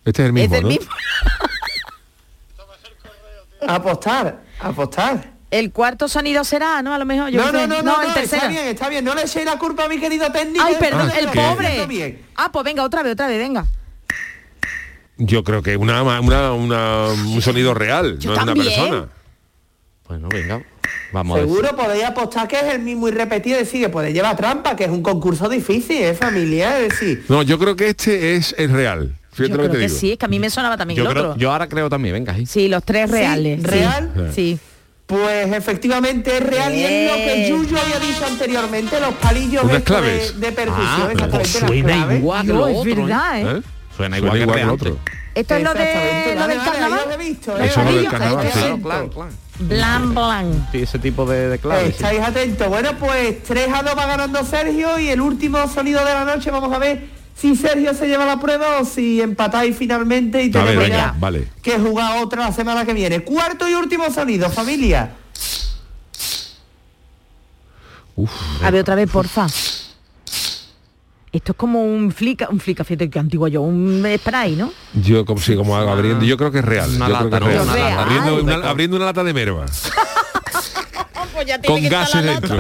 [0.04, 0.70] Este es el mismo, Es el ¿no?
[0.70, 0.92] mismo.
[3.68, 5.39] Apostar, apostar.
[5.52, 6.94] El cuarto sonido será, ¿no?
[6.94, 8.50] A lo mejor yo No, no, no, no, el está tercero.
[8.50, 9.04] bien, está bien.
[9.04, 10.64] No le echéis la culpa a mi querido técnico.
[10.64, 11.40] Ay, perdón, Ah, el ¿qué?
[11.42, 11.86] pobre.
[11.88, 12.22] Bien.
[12.36, 13.66] Ah, pues venga, otra vez, otra vez, venga.
[15.18, 19.08] Yo creo que una, una, una- un sonido real, Yo no es una persona.
[20.08, 20.62] Bueno, venga.
[21.12, 21.50] Vamos a ver.
[21.50, 24.76] Seguro podéis apostar que es el mismo y repetido y decir que puede llevar trampa,
[24.76, 27.26] que es un concurso difícil, es familiar, es decir.
[27.28, 29.16] No, yo creo que este es el real.
[29.32, 30.00] Fíjate Yo lo que creo te que digo.
[30.00, 31.38] sí, es que a mí me sonaba también Yo, el creo, otro.
[31.38, 32.34] yo ahora creo también, venga.
[32.34, 32.46] ahí.
[32.46, 33.60] Sí, los tres Sí, reales.
[33.62, 33.66] sí.
[33.68, 34.32] ¿real?
[34.34, 34.60] Sí.
[35.10, 37.50] Pues efectivamente es real y es lo que.
[37.50, 42.20] Yuyu había dicho anteriormente, los palillos de, de percusión, Ah, suena claves.
[42.20, 42.92] igual que No, lo es otro.
[42.92, 42.96] ¿eh?
[42.96, 43.58] verdad, ¿eh?
[43.58, 43.62] ¿Eh?
[43.98, 44.98] Suena igual que, otro.
[45.34, 47.00] Esto es lo de lo vale, del vale, ahí carnaval.
[47.08, 47.66] os he visto, Los ¿eh?
[47.66, 48.72] Eso es lo del palillos, carnaval, estáis sí.
[48.72, 48.92] atentos.
[48.92, 49.30] Plan, plan.
[49.62, 50.68] Blan, blan.
[50.72, 51.86] Sí, ese tipo de, de claves.
[51.88, 51.92] sí.
[52.04, 52.68] Estáis atentos.
[52.68, 56.52] Bueno, pues 3 a 2 va ganando Sergio y el último sonido de la noche
[56.52, 57.10] vamos a ver
[57.40, 60.98] si Sergio se lleva la prueba o si empatáis finalmente y A ver, tenemos venga,
[60.98, 61.48] ya vale.
[61.62, 63.22] que jugar otra la semana que viene.
[63.22, 65.12] Cuarto y último sonido, familia.
[68.16, 68.32] Uf,
[68.64, 69.48] A ver, otra vez, porfa.
[71.32, 74.72] Esto es como un flica, un flica, fíjate que antiguo yo, un spray, ¿no?
[74.96, 76.90] yo como sí, como abriendo, yo creo que es real.
[76.96, 77.74] Una yo creo que lata, es ¿no?
[77.74, 77.78] real.
[77.78, 78.02] Una lata.
[78.02, 79.66] Abriendo, una, abriendo una lata de merva.
[81.40, 82.58] Pues ya con gases dentro.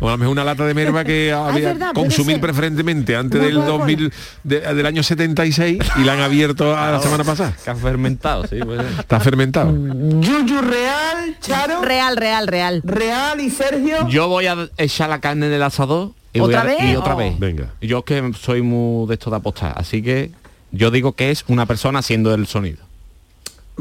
[0.00, 3.54] O a lo mejor una lata de merva que había verdad, consumir preferentemente antes del
[3.54, 3.78] Coca-Cola.
[3.78, 4.12] 2000
[4.44, 7.52] de- del año 76 y la han abierto a la semana pasada.
[7.64, 8.58] Que ha fermentado, sí.
[8.64, 8.80] pues.
[8.98, 9.72] Está fermentado.
[9.72, 12.80] Yuyu Real, Charo, Real, real, real.
[12.84, 14.08] Real y Sergio.
[14.08, 16.12] Yo voy a echar la carne en el asador.
[16.32, 16.78] Y ¿Otra a- vez?
[16.84, 17.18] Y otra Oh.
[17.18, 17.38] vez.
[17.38, 17.70] Venga.
[17.80, 19.74] Yo es que soy muy de esto de apostar.
[19.76, 20.30] Así que
[20.70, 22.78] yo digo que es una persona haciendo el sonido.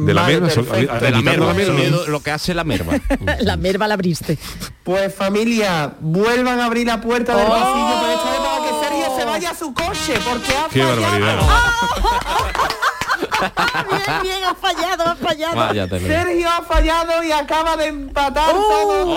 [0.06, 0.94] De la Vale, merva, sol- perfecto.
[0.94, 2.94] a- De la sonido, lo que hace la merva.
[3.42, 4.38] la merva la abriste.
[4.84, 7.50] Pues familia, vuelvan a abrir la puerta del Oh.
[7.50, 10.82] pasillo, pero esta vez para que Sergio se vaya a su coche, porque ha Qué
[10.82, 11.02] fallado.
[11.02, 11.40] barbaridad.
[13.90, 16.00] bien, bien, has fallado, has fallado.
[16.00, 19.04] Sergio ha fallado y acaba de empatar Oh.
[19.06, 19.16] todo.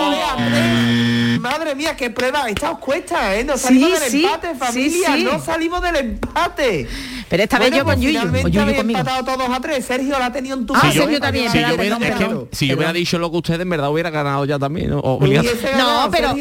[1.39, 2.47] Madre mía, qué prueba.
[2.49, 3.43] Esta os cuesta, ¿eh?
[3.43, 5.13] No Sí, salimos del sí, empate, sí, familia.
[5.15, 5.23] sí.
[5.25, 6.87] No salimos del empate.
[7.29, 8.99] Pero esta vez yo con pues Yuyu, o Yuyu conmigo.
[8.99, 9.85] empatado todos a tres.
[9.85, 11.59] Sergio la ha tenido en tu Ah, Sergio también, Si
[12.67, 14.89] yo, hubiera, dicho lo que ustedes, en verdad hubiera ganado ya también.
[14.91, 14.99] ¿no?
[14.99, 15.47] O- obligado.
[15.47, 16.33] Hubiese ganado, No, pero,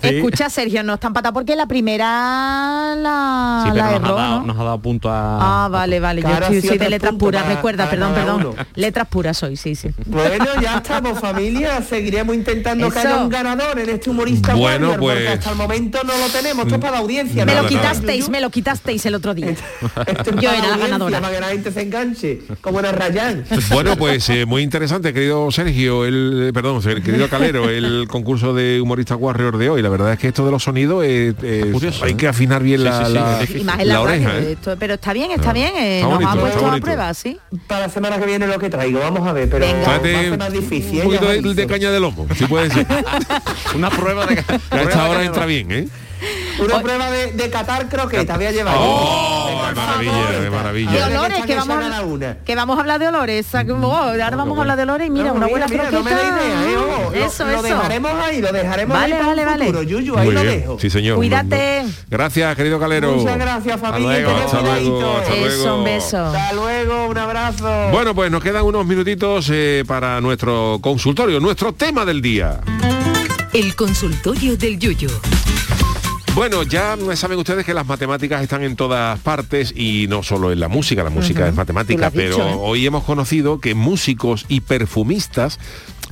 [0.00, 4.18] pero escucha Sergio, no está empatado porque la primera la, Sí, pero la nos, erró,
[4.18, 4.46] ha dado, ¿no?
[4.46, 5.64] nos ha dado punto a...
[5.64, 6.22] Ah, vale, vale.
[6.22, 8.54] Yo estoy, soy de letras puras, recuerda, perdón, perdón.
[8.74, 9.88] Letras puras soy, sí, sí.
[10.06, 15.28] Bueno, ya estamos familia, seguiremos intentando que haya un ganador en este humorista Bueno, pues-
[15.28, 17.44] hasta el momento no lo tenemos, esto es para la audiencia.
[17.44, 19.54] Me lo quitasteis, me lo quitasteis el otro día.
[20.06, 21.20] Esto es Yo para era la ganadora.
[21.20, 23.44] Para que la gente se enganche, como era Rayán.
[23.72, 28.54] Bueno, pues eh, muy interesante, querido Sergio, el eh, perdón, el querido Calero, el concurso
[28.54, 29.82] de humorista Warrior de hoy.
[29.82, 32.16] La verdad es que esto de los sonidos eh, eh, curioso, hay ¿eh?
[32.16, 33.60] que afinar bien Sí, la, sí, sí, la- es difícil.
[33.60, 34.38] Y más en la, la oreja.
[34.38, 34.52] ¿eh?
[34.52, 35.72] esto- pero está bien, está bien.
[35.76, 36.84] eh, Está nos bonito, ha está puesto a bonito.
[36.84, 37.38] prueba, sí.
[37.66, 39.86] Para la semana que viene lo que traigo, vamos a ver, pero Venga.
[39.88, 40.92] va a ser más difícil.
[40.92, 41.18] un ¿eh?
[41.18, 42.86] poquito de, de caña de lomo, si puede ser.
[43.76, 44.42] Una prueba de...
[44.70, 45.88] A esta hora entra bien, ¿eh?
[46.60, 48.74] Una prueba de, de catar croqueta, voy a llevar.
[48.78, 50.90] ¡Oh, De qué catar maravilla, qué maravilla!
[50.92, 52.36] De olores, que vamos, cada una.
[52.44, 53.46] que vamos a hablar de olores.
[53.54, 56.10] oh, ahora vamos a hablar de olores y mira, No, una buena mira, no me
[56.10, 56.36] croqueta.
[56.42, 56.76] idea, ¿eh?
[56.76, 57.62] Ojo, lo- eso, lo, eso.
[57.62, 59.64] dejaremos ahí, lo dejaremos Vale, ahí vale, vale.
[59.66, 60.78] futuro, Yuyu, ahí Muy lo bien, dejo.
[60.78, 61.16] sí señor.
[61.16, 61.84] Cuídate.
[62.08, 63.12] Gracias, querido Calero.
[63.12, 64.20] Muchas gracias, familia.
[64.20, 64.30] luego.
[64.38, 65.16] Hasta luego, cuidadito.
[65.18, 65.78] hasta Eso, luego.
[65.78, 66.26] un beso.
[66.26, 67.88] Hasta luego, un abrazo.
[67.90, 72.60] Bueno, pues nos quedan unos minutitos eh, para nuestro consultorio, nuestro tema del día.
[73.52, 75.08] El consultorio del Yuyo.
[76.34, 80.60] Bueno, ya saben ustedes que las matemáticas están en todas partes y no solo en
[80.60, 82.56] la música, la música es matemática, dicho, pero ¿eh?
[82.58, 85.58] hoy hemos conocido que músicos y perfumistas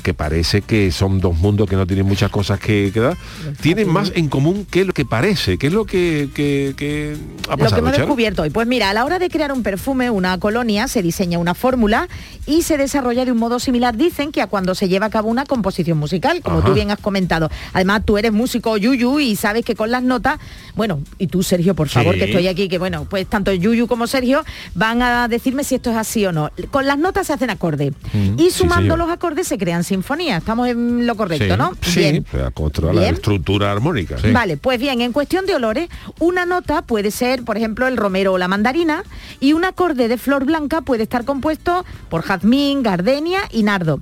[0.00, 3.16] que parece que son dos mundos que no tienen muchas cosas que, que dar,
[3.60, 5.58] tienen más en común que lo que parece.
[5.58, 7.16] ¿Qué es lo que, que- que
[7.48, 8.50] ha Lo que pasado, hemos descubierto hoy.
[8.50, 12.08] Pues mira, a la hora de crear un perfume, una colonia, se diseña una fórmula
[12.46, 15.28] y se desarrolla de un modo similar, dicen, que a cuando se lleva a cabo
[15.28, 16.68] una composición musical, como Ajá.
[16.68, 17.50] tú bien has comentado.
[17.72, 20.38] Además, tú eres músico Yuyu y sabes que con las notas,
[20.74, 22.20] bueno, y tú, Sergio, por favor, Sí.
[22.20, 24.44] que estoy aquí, que bueno, pues tanto Yuyu como Sergio
[24.74, 26.50] van a decirme si esto es así o no.
[26.70, 27.92] Con las notas se hacen acordes.
[28.12, 30.38] Mm, y sumando los acordes se crean sinfonías.
[30.38, 31.72] Estamos en lo correcto, ¿no?
[31.82, 34.16] Sí, para controlar la estructura armónica.
[34.32, 35.88] Vale, pues bien, en cuestión de olores,
[36.18, 39.02] una nota puede ser, por ejemplo, el romero o la mandarina,
[39.40, 44.00] y un acorde de flor blanca puede estar compuesto por jazmín, gardenia y nardo.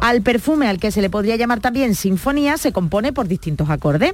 [0.00, 4.12] Al perfume al que se le podría llamar también sinfonía se compone por distintos acordes.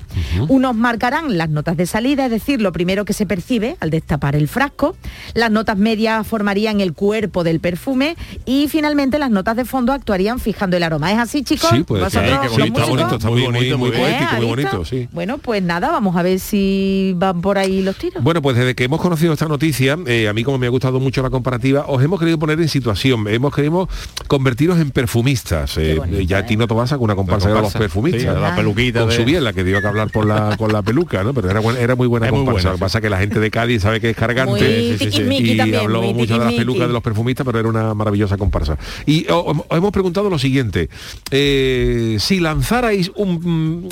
[0.48, 4.36] Unos marcarán las notas de salida, es decir, lo primero que se percibe al destapar
[4.36, 4.96] el frasco.
[5.34, 10.38] Las notas medias formarían el cuerpo del perfume y finalmente las notas de fondo actuarían
[10.38, 11.12] fijando el aroma.
[11.12, 11.70] ¿Es así, chicos?
[11.72, 12.22] Sí, puede ser.
[12.22, 13.92] ¿Vosotros, Sí, los está bonito, está muy bonito, muy ¿Eh?
[13.92, 15.08] poético, muy bonito, sí.
[15.12, 18.22] Bueno, pues nada, vamos a ver si van por ahí los tiros.
[18.22, 21.00] Bueno, pues desde que hemos conocido esta noticia, eh, a mí como me ha gustado
[21.00, 23.88] mucho la comparativa, os hemos querido poner en situación, hemos querido
[24.28, 25.76] convertiros en perfumistas.
[25.78, 28.22] Eh, ya Tino Tomasa con una comparsa de los perfumistas.
[28.22, 30.82] sí, la peluquita Con de- su biela, que dio que hablar por la, con la
[30.82, 31.32] peluca, ¿no?
[31.34, 32.68] Pero era, era muy buena Es muy comparsa.
[32.68, 34.50] buena, Lo que pasa es que la gente de Cádiz sabe que es cargante.
[34.52, 35.04] Muy Sí, sí, sí, sí.
[35.10, 37.94] tiquismiqui Y también, habló muy mucho de las pelucas de los perfumistas, pero era una
[37.94, 38.76] maravillosa comparsa.
[39.06, 40.88] Y os hemos preguntado lo siguiente.
[41.30, 43.40] Eh, si lanzarais un...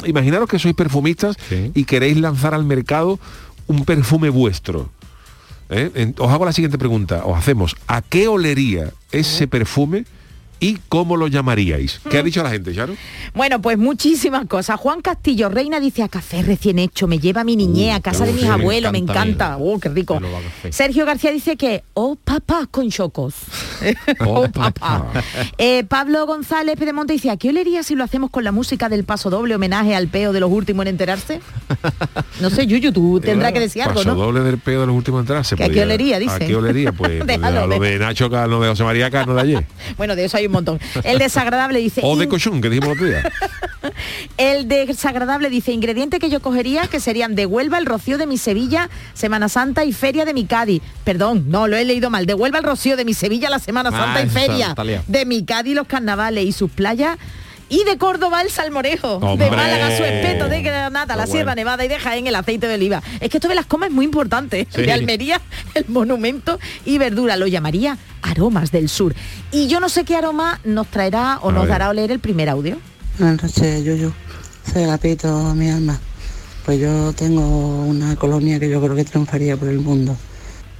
[0.02, 1.36] mm, Imaginaros que sois perfumistas
[1.74, 3.18] y queréis lanzar al mercado
[3.66, 4.90] un perfume vuestro.
[5.70, 5.90] ¿eh?
[5.94, 7.24] En- Os hago la siguiente pregunta.
[7.24, 10.04] Os hacemos, ¿a qué olería ese perfume
[10.61, 12.00] y cómo lo llamaríais?
[12.11, 12.94] ¿Qué ha dicho la gente, Charo?
[13.34, 14.78] Bueno, pues muchísimas cosas.
[14.78, 18.24] Juan Castillo Reina dice a café recién hecho, me lleva a mi niñez, a casa
[18.24, 19.57] de mis bien, me abuelos, me encanta encanta.
[19.59, 20.20] Oh, qué rico.
[20.70, 23.34] Sergio García dice que, oh papá con chocos.
[24.20, 25.12] oh papá.
[25.59, 29.05] Eh, Pablo González Pedemonte dice, ¿a qué olería si lo hacemos con la música del
[29.05, 31.40] paso doble homenaje al peo de los últimos en enterarse?
[32.40, 34.16] No sé, Yuyu, tú tendrás que decir algo, Paso ¿no?
[34.16, 35.52] doble del pedo de los últimos entradas.
[35.57, 36.34] ¿Que a qué olería, dice?
[36.34, 36.92] ¿A qué olería?
[36.92, 39.66] Pues, pues Déjalo, lo de Nacho Cano, de José María Cano de ayer.
[39.96, 40.80] Bueno, de eso hay un montón.
[41.03, 42.01] El desagradable dice...
[42.05, 43.32] O de "In- cochón, que dijimos el otro día.
[44.38, 48.38] El desagradable dice ingrediente que yo cogería que serían de Huelva el rocío de mi
[48.38, 50.82] Sevilla, Semana Santa y feria de mi Cádiz.
[51.05, 52.24] Perdón, no, lo he leído mal.
[52.26, 54.68] De Huelva el rocío de mi Sevilla, la Semana Ah, Santa y eso feria.
[54.68, 54.84] está.
[55.07, 57.18] De mi Cádiz los carnavales y sus playas.
[57.74, 59.46] Y de Córdoba el salmorejo, ¡Hombre!
[59.46, 61.56] de Málaga su espeto, de Granada la Qué Sierra bueno.
[61.56, 63.02] Nevada y de Jaén el aceite de oliva.
[63.18, 64.68] Es que esto de las comas es muy importante.
[64.72, 64.82] Sí.
[64.82, 65.40] De Almería
[65.74, 69.12] el monumento y verdura lo llamaría aromas del sur.
[69.50, 71.70] Y yo no sé qué aroma nos traerá o A nos ver.
[71.70, 72.78] dará a oler el primer audio.
[73.18, 74.12] Buenas noches, Yuyu.
[74.72, 75.98] Soy Agapito, mi alma.
[76.64, 80.16] Pues yo tengo una colonia que yo creo que triunfaría por el mundo.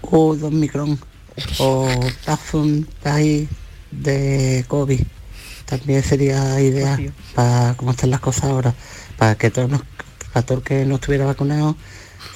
[0.03, 0.97] U2 Micron
[1.59, 1.89] o
[2.25, 2.85] Parfum
[3.91, 5.05] de Kobe.
[5.67, 8.75] También sería ideal para cómo están las cosas ahora.
[9.17, 9.83] Para que todos nos,
[10.33, 11.77] para todo el que no estuviera vacunado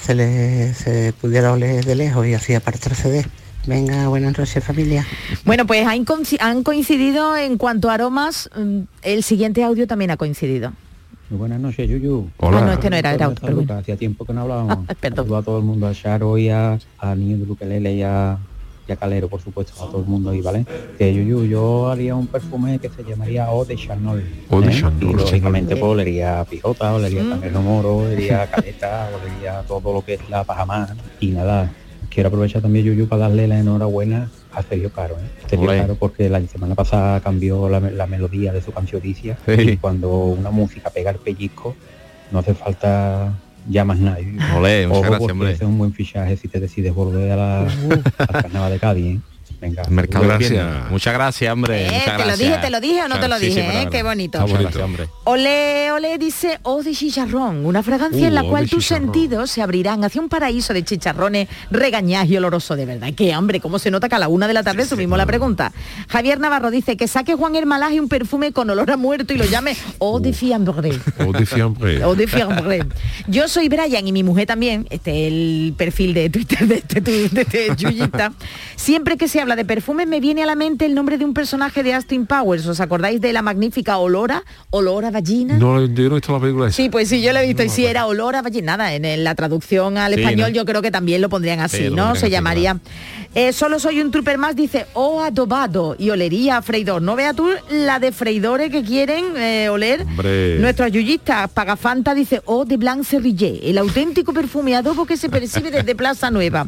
[0.01, 3.25] se le se pudiera oler de lejos y así apartar CD.
[3.67, 5.05] Venga, buenas noches familia.
[5.45, 8.49] Bueno, pues han, coinci- han coincidido en cuanto a aromas.
[8.55, 10.71] mm, El siguiente audio también ha coincidido.
[11.29, 12.29] Muy buenas noches, Yuyu.
[12.37, 12.57] Hola.
[12.59, 13.75] Ah, no, este no era, era ¿Cómo otro?
[13.77, 14.79] Hacía tiempo que no hablábamos.
[15.01, 18.37] Saludo a todo el mundo, a Charo y a, a Niño de Luquelele y a,
[18.89, 20.65] y a Calero, por supuesto, a todo el mundo ahí, ¿vale?
[20.97, 24.25] Que Yuyu, yo haría un perfume que se llamaría Eau de Chanel.
[24.51, 24.79] Eau de ¿eh?
[24.81, 27.29] Chanel, lógicamente pues olería a pijota, olería Mm.
[27.29, 30.95] cangrejo moro, olería a caleta, olería a todo lo que es la pajamá.
[31.19, 31.71] Y nada,
[32.09, 35.29] quiero aprovechar también, Yuyu, para darle la enhorabuena a Sergio Caro, ¿eh?
[35.47, 35.79] Sergio Olé.
[35.81, 39.31] Caro porque la semana pasada cambió la, la melodía de su canción Sí.
[39.47, 41.75] y cuando una música pega el pellizco
[42.31, 43.33] no hace falta
[43.69, 44.33] ya más nadie.
[44.55, 45.51] Olé, muchas Ojo, gracias, porque hombre.
[45.51, 47.59] ese es un buen fichaje si te decides volver a la,
[48.17, 49.15] al carnaval de Cádiz.
[49.17, 49.19] ¿eh?
[49.61, 50.25] Venga, Mercado.
[50.89, 51.81] Muchas gracias, hombre.
[51.85, 52.39] Eh, muchas te lo gracias.
[52.39, 53.87] dije, te lo dije o no te lo Sí, dije, ¿eh?
[53.91, 54.45] Qué bonito.
[54.47, 55.07] Bonito, hombre.
[55.25, 58.85] Ole, ole dice O de chicharrón, una fragancia Uh, en la eau cual de tus
[58.85, 63.13] sentidos se abrirán hacia un paraíso de chicharrones regañás y oloroso de verdad.
[63.13, 65.71] Que hambre, cómo se nota que a la una de la tarde subimos la pregunta.
[66.07, 69.45] Javier Navarro dice que saque Juan Hermalaje un perfume con olor a muerto y lo
[69.45, 70.91] llame Eau de fiambre.
[71.25, 72.03] O de fiambre.
[72.05, 72.79] O de fiambre.
[73.27, 77.01] Yo soy Brian y mi mujer también, este es el perfil de Twitter de este,
[77.01, 78.31] tu- de este Yuyita.
[78.75, 81.33] Siempre que se habla de perfumes me viene a la mente el nombre de un
[81.33, 82.65] personaje de Austin Powers.
[82.67, 84.43] ¿Os acordáis de la magnífica Olora?
[84.69, 85.57] Olora Vagina.
[85.57, 86.75] No, yo no he visto la película esa.
[86.77, 87.63] Sí, pues sí, yo lo he visto.
[87.63, 90.55] y si era olor a vagina, nada, en la traducción al Sí, español ¿no?
[90.55, 91.89] yo creo que también lo pondrían así, Sí, ¿no?
[91.89, 92.79] pondrían Se así, llamaría.
[93.35, 97.01] Eh, solo soy un trooper más, dice, o adobado y olería a freidor.
[97.01, 100.01] No vea tú la de freidores que quieren eh, oler.
[100.01, 100.57] Hombre.
[100.59, 105.69] Nuestros yuyistas, Pagafanta dice, o de Blanc Cerrillé, el auténtico perfume adobo que se percibe
[105.69, 106.67] desde Plaza Nueva.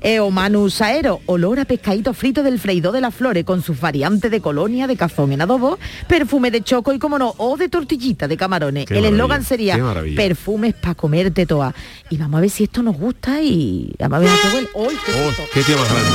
[0.00, 3.80] Eh, o Manu Saero, olor a pescadito frito del freído de las flores con sus
[3.80, 5.76] variantes de colonia, de cazón en adobo,
[6.06, 8.86] perfume de choco y como no, o de tortillita de camarones.
[8.86, 9.76] Qué El eslogan sería
[10.14, 11.74] perfumes para comerte toa.
[12.10, 14.68] Y vamos a ver si esto nos gusta y vamos a ver qué huele.
[14.76, 16.10] ¡Ay, qué Oh, qué tío más grande.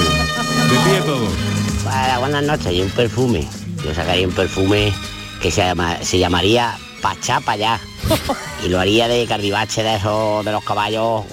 [0.73, 1.27] De pie todo.
[1.83, 3.45] Para, buenas noches, y un perfume.
[3.83, 4.93] Yo sacaría un perfume
[5.41, 7.79] que se, llama- se llamaría Pachá Payá.
[8.65, 11.25] Y lo haría de cardivache de esos, de los caballos,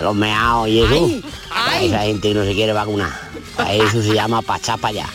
[0.00, 0.94] los meados y eso.
[0.94, 1.86] Ay, ay.
[1.88, 3.12] Esa gente que no se quiere vacunar.
[3.58, 5.06] A eso se llama Pachá Payá.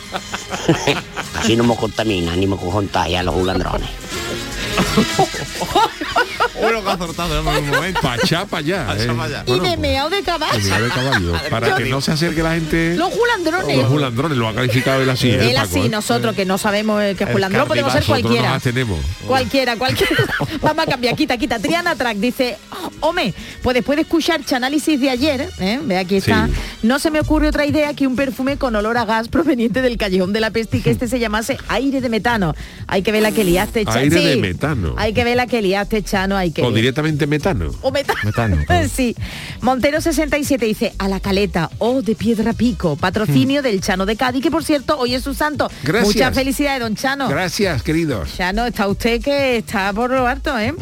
[1.39, 3.89] Así no me contaminan ni me contagian los julandrones.
[6.55, 8.01] Uno que ha acertado en un momento.
[8.01, 8.85] Pachá para allá.
[9.15, 9.43] Pa' allá.
[9.45, 10.57] Y de meao de caballo.
[10.59, 11.33] de de caballo.
[11.49, 12.95] Para que no se acerque la gente.
[12.95, 13.77] Los julandrones.
[13.77, 15.29] Los julandrones lo ha calificado él así.
[15.29, 15.89] ¿eh, Él Paco, así, eh?
[15.89, 18.43] nosotros que no sabemos eh, que es julandrón, podemos ser cualquiera.
[18.47, 18.99] nos abstenemos.
[19.25, 20.15] Cualquiera, cualquiera.
[20.61, 21.59] Vamos a cambiar, quita, quita.
[21.59, 25.79] Triana Track dice, "Oh, hombre, pues después de escuchar análisis de ayer, ¿eh?
[25.83, 26.53] ve aquí está, Sí.
[26.83, 29.97] no se me ocurre otra idea que un perfume con olor a gas proveniente del
[29.97, 32.55] callejón de la peste y que este se llamase aire de metano.
[32.87, 33.97] Hay que ver la que liaste, Chano.
[33.99, 34.95] Aire de metano.
[34.97, 37.71] Hay que ver la que liaste, Chano, hay que O directamente metano.
[37.81, 38.19] O metano.
[38.23, 38.57] Metano.
[38.93, 39.15] sí.
[39.61, 44.41] Montero 67 dice, a la caleta, o de piedra pico, patrocinio del Chano de Cádiz,
[44.43, 45.69] que por cierto, hoy es su santo.
[45.83, 46.15] Gracias.
[46.15, 47.29] Muchas felicidades, don Chano.
[47.29, 48.29] Gracias, queridos.
[48.35, 50.73] Chano, está usted que está por lo harto, ¿eh?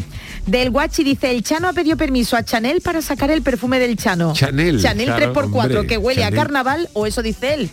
[0.45, 3.97] Del Guachi dice, el Chano ha pedido permiso a Chanel para sacar el perfume del
[3.97, 4.34] Chano.
[4.34, 6.39] Chanel, Chanel claro, 3x4, hombre, que huele Chanel.
[6.39, 7.70] a carnaval, o eso dice él.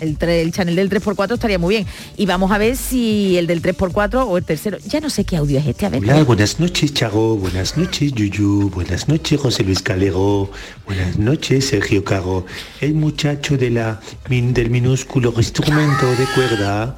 [0.00, 1.86] El, tre- el Chanel del 3x4 estaría muy bien.
[2.16, 4.78] Y vamos a ver si el del 3x4 o el tercero.
[4.88, 6.02] Ya no sé qué audio es este, a ver.
[6.02, 7.36] Hola, buenas noches, Chago.
[7.36, 8.70] Buenas noches, Yuyu.
[8.70, 10.50] Buenas noches, José Luis Calero.
[10.86, 12.44] Buenas noches, Sergio Caro.
[12.80, 16.96] El muchacho de la, min- del minúsculo instrumento de cuerda.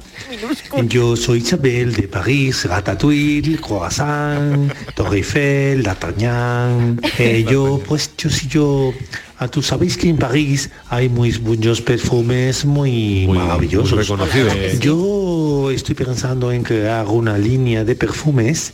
[0.87, 6.99] Yo soy Isabel de París, Ratatouille, Croissant, Torre Eiffel, D'Artagnan.
[7.19, 8.93] Eh, yo, pues, yo sí, yo...
[9.39, 13.91] Ah, tú sabéis que en París hay muy muchos perfumes muy, maravillosos.
[13.91, 14.53] muy reconocidos.
[14.55, 18.73] Eh, Yo estoy pensando en crear una línea de perfumes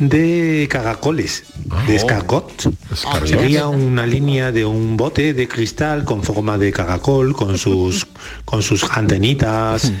[0.00, 1.44] de caracoles,
[1.86, 2.50] de escargot.
[3.24, 8.06] Sería una línea de un bote de cristal con forma de caracol, con sus,
[8.44, 9.92] con sus antenitas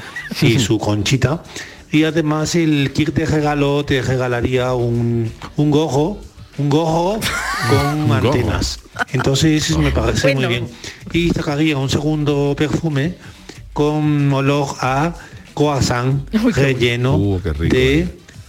[0.42, 1.44] y su conchita.
[1.92, 6.18] Y además el kit de regalo te regalaría un, un gorro,
[6.58, 7.20] un gorro
[7.70, 8.80] con antenas.
[9.12, 10.68] Entonces me parece muy bien.
[11.12, 13.14] Y sacaría un segundo perfume
[13.72, 15.14] con olor a
[15.54, 18.08] croissant relleno de,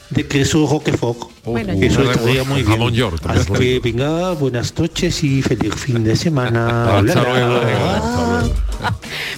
[0.09, 1.31] de queso roquefort.
[1.45, 2.11] Bueno, Eso ya.
[2.11, 2.71] estaría muy bien.
[2.73, 6.97] Jamón york también Así es que venga, buenas noches y feliz fin de semana.
[6.99, 7.47] Hasta Hola.
[7.47, 8.53] luego.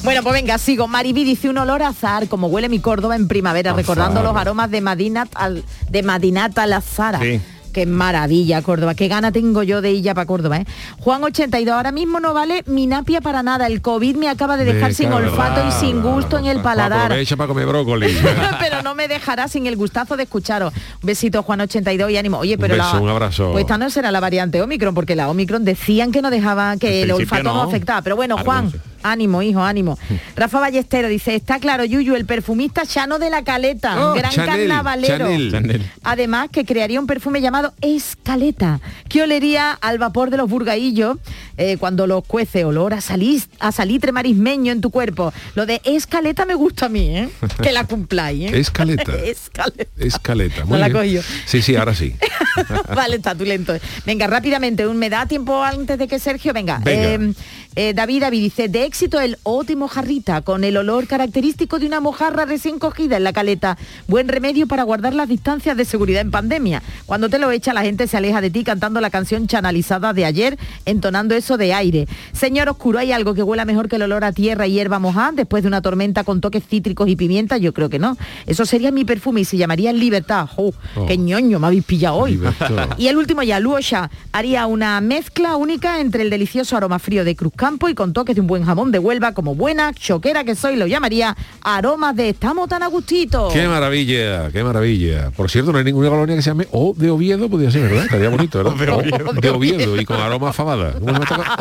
[0.04, 0.88] Bueno, pues venga, sigo.
[0.88, 4.72] Mariby dice un olor a azar, como huele mi Córdoba en primavera, recordando los aromas
[4.72, 7.20] de Madinat al, de Madinat al Azara.
[7.20, 7.42] Sí.
[7.74, 8.96] Qué maravilla, Córdoba.
[8.96, 10.66] Qué gana tengo yo de ir ya para Córdoba, ¿eh?
[11.00, 13.68] Juan 82, ahora mismo no vale mi napia para nada.
[13.68, 17.06] El COVID me acaba de dejar sin olfato y sin gusto en el paladar.
[17.06, 18.08] Aprovecha para comer brócoli.
[18.60, 20.74] pero no me dejará sin el gustazo de escucharos.
[20.74, 22.40] Un besito, Juan 82 y ánimo.
[22.40, 23.52] Oye, pero beso, la, un abrazo.
[23.52, 27.04] Pues esta no será la variante Omicron, porque la Omicron decían que no dejaba, que
[27.04, 27.64] el principio olfato no.
[27.64, 27.70] no.
[27.70, 28.02] afectaba.
[28.02, 28.72] Pero bueno, Juan,
[29.04, 29.98] ánimo, hijo, ánimo.
[30.36, 34.68] Rafa Ballestero dice, está claro, Yuyu, el perfumista Chano de la Caleta, Oh, gran Chanel,
[34.70, 35.28] carnavalero.
[35.52, 35.90] Chanel.
[36.04, 41.18] Además, que crearía un perfume llamado Escaleta, que olería al vapor de los burgaillos
[41.58, 45.34] eh, cuando los cuece, olor a, salís, a salitre marismeño en tu cuerpo.
[45.56, 47.30] Lo de Escaleta me gusta a mí, ¿eh?
[47.62, 48.60] Que la cumpláis, ¿eh?
[48.60, 49.14] Escaleta.
[49.26, 49.92] Escaleta.
[49.98, 50.62] Escaleta.
[50.62, 50.98] No Muy la bien.
[50.98, 51.22] cogió.
[51.46, 52.16] Sí, sí, ahora sí.
[52.96, 53.74] vale, está tú lento.
[54.06, 56.80] Venga, rápidamente, un- me da tiempo antes de que Sergio venga.
[56.84, 57.26] Venga.
[57.26, 57.34] Eh,
[57.76, 61.86] eh, David David dice, de éxito el O de mojarrita, con el olor característico de
[61.86, 63.78] una mojarra recién cogida en la caleta.
[64.08, 66.82] Buen remedio para guardar las distancias de seguridad en pandemia.
[67.06, 70.26] Cuando te lo echa, la gente se aleja de ti cantando la canción chanalizada de
[70.26, 72.08] ayer, entonando eso de aire.
[72.34, 75.34] Señor Oscuro, ¿hay algo que huela mejor que el olor a tierra y hierba mojada
[75.34, 77.58] después de una tormenta con toques cítricos y pimienta?
[77.58, 78.18] Yo creo que no.
[78.48, 80.48] Eso sería mi perfume y se llamaría Libertad.
[80.48, 80.74] ¡Jo!
[80.96, 81.06] Oh.
[81.06, 82.32] ¡Qué ñoño me habéis pillado hoy!
[82.32, 82.98] Libertad.
[82.98, 87.36] Y el último ya, Luosha, haría una mezcla única entre el delicioso aroma frío de
[87.36, 90.76] Cruzcampo y con toques de un buen jamón de Huelva, como buena choquera que soy,
[90.78, 93.50] lo llamaría aromas de estamos tan a gustito.
[93.52, 95.32] Qué maravilla, qué maravilla.
[95.32, 98.06] Por cierto, no hay ninguna colonia que se llame O de Oviedo, podría ser, ¿verdad?
[98.06, 98.76] Estaría bonito, ¿verdad?
[99.42, 99.96] de Oviedo.
[99.96, 100.94] De y con aroma fabada.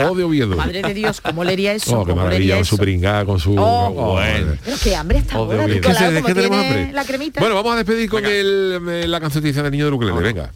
[0.09, 0.57] O de Oviedo.
[0.57, 1.99] Madre de Dios, ¿cómo leería eso?
[2.01, 3.55] Oh, qué ¿Cómo maravilla, con su pringada, con su...
[3.59, 4.53] Oh, bueno.
[4.65, 5.75] Pero qué hambre está de ahora, Oviedo.
[5.75, 6.93] Nicolás, ¿Qué se- como qué tenemos tiene hambre?
[6.93, 7.41] la cremita.
[7.41, 10.21] Bueno, vamos a despedir con el, eh, la cancioncita del niño del ukelele.
[10.21, 10.51] Venga.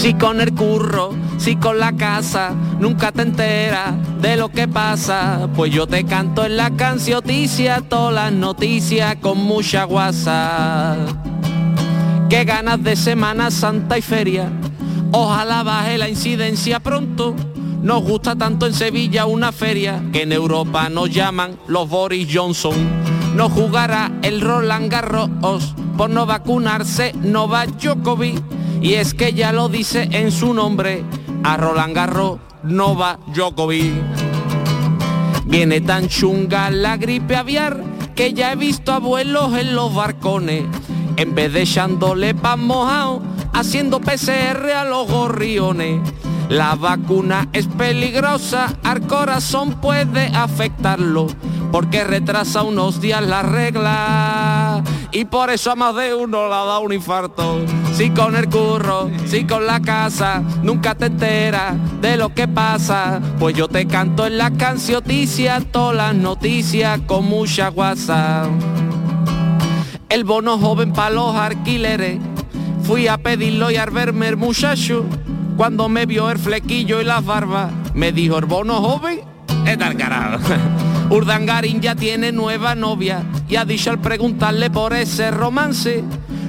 [0.00, 3.92] Si con el curro, si con la casa, nunca te enteras
[4.22, 5.46] de lo que pasa.
[5.54, 10.96] Pues yo te canto en la cancioticia todas las noticias con mucha guasa.
[12.30, 14.50] Qué ganas de Semana Santa y feria,
[15.12, 17.36] Ojalá baje la incidencia pronto.
[17.82, 23.19] Nos gusta tanto en Sevilla una feria que en Europa nos llaman los Boris Johnson.
[23.34, 25.30] No jugará el Roland Garros
[25.96, 28.42] por no vacunarse Novak Djokovic.
[28.82, 31.04] Y es que ya lo dice en su nombre,
[31.44, 33.92] a Roland Garros Novak Djokovic.
[35.46, 37.82] Viene tan chunga la gripe aviar
[38.14, 40.64] que ya he visto abuelos en los barcones.
[41.16, 43.22] En vez de echándole pan mojado,
[43.52, 46.00] haciendo PCR a los gorriones.
[46.48, 51.28] La vacuna es peligrosa, al corazón puede afectarlo,
[51.70, 54.82] porque retrasa unos días la regla.
[55.12, 57.60] Y por eso a más de uno la da un infarto.
[57.94, 63.20] Si con el curro, si con la casa, nunca te enteras de lo que pasa.
[63.38, 68.44] Pues yo te canto en la cancioticia, todas las noticias con mucha guasa.
[70.08, 72.18] El bono joven para los alquileres,
[72.82, 75.04] fui a pedirlo y al verme el muchacho,
[75.56, 79.20] cuando me vio el flequillo y las barbas, me dijo el bono joven,
[79.66, 80.38] es tal carajo.
[81.10, 86.04] Urdangarín ya tiene nueva novia y ha dicho al preguntarle por ese romance,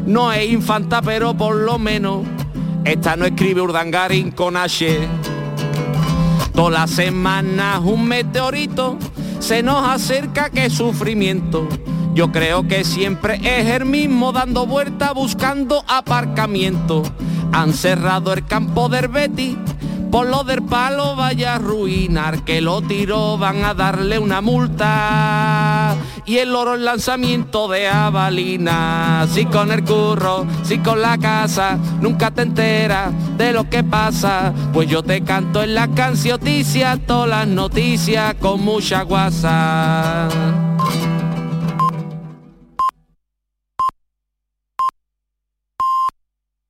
[0.06, 2.26] no es infanta pero por lo menos,
[2.84, 5.08] esta no escribe Urdangarín con H.
[6.54, 8.98] Todas las semanas un meteorito
[9.40, 11.68] se nos acerca que sufrimiento.
[12.14, 17.04] Yo creo que siempre es el mismo dando vuelta buscando aparcamiento.
[17.54, 19.58] Han cerrado el campo del Betty,
[20.12, 25.96] por lo del palo vaya a arruinar, que lo tiró van a darle una multa.
[26.26, 31.78] Y el oro el lanzamiento de avalina, si con el curro, si con la casa,
[32.02, 34.54] nunca te enteras de lo que pasa.
[34.74, 40.28] Pues yo te canto en la cancioticia, todas las noticias con mucha guasa.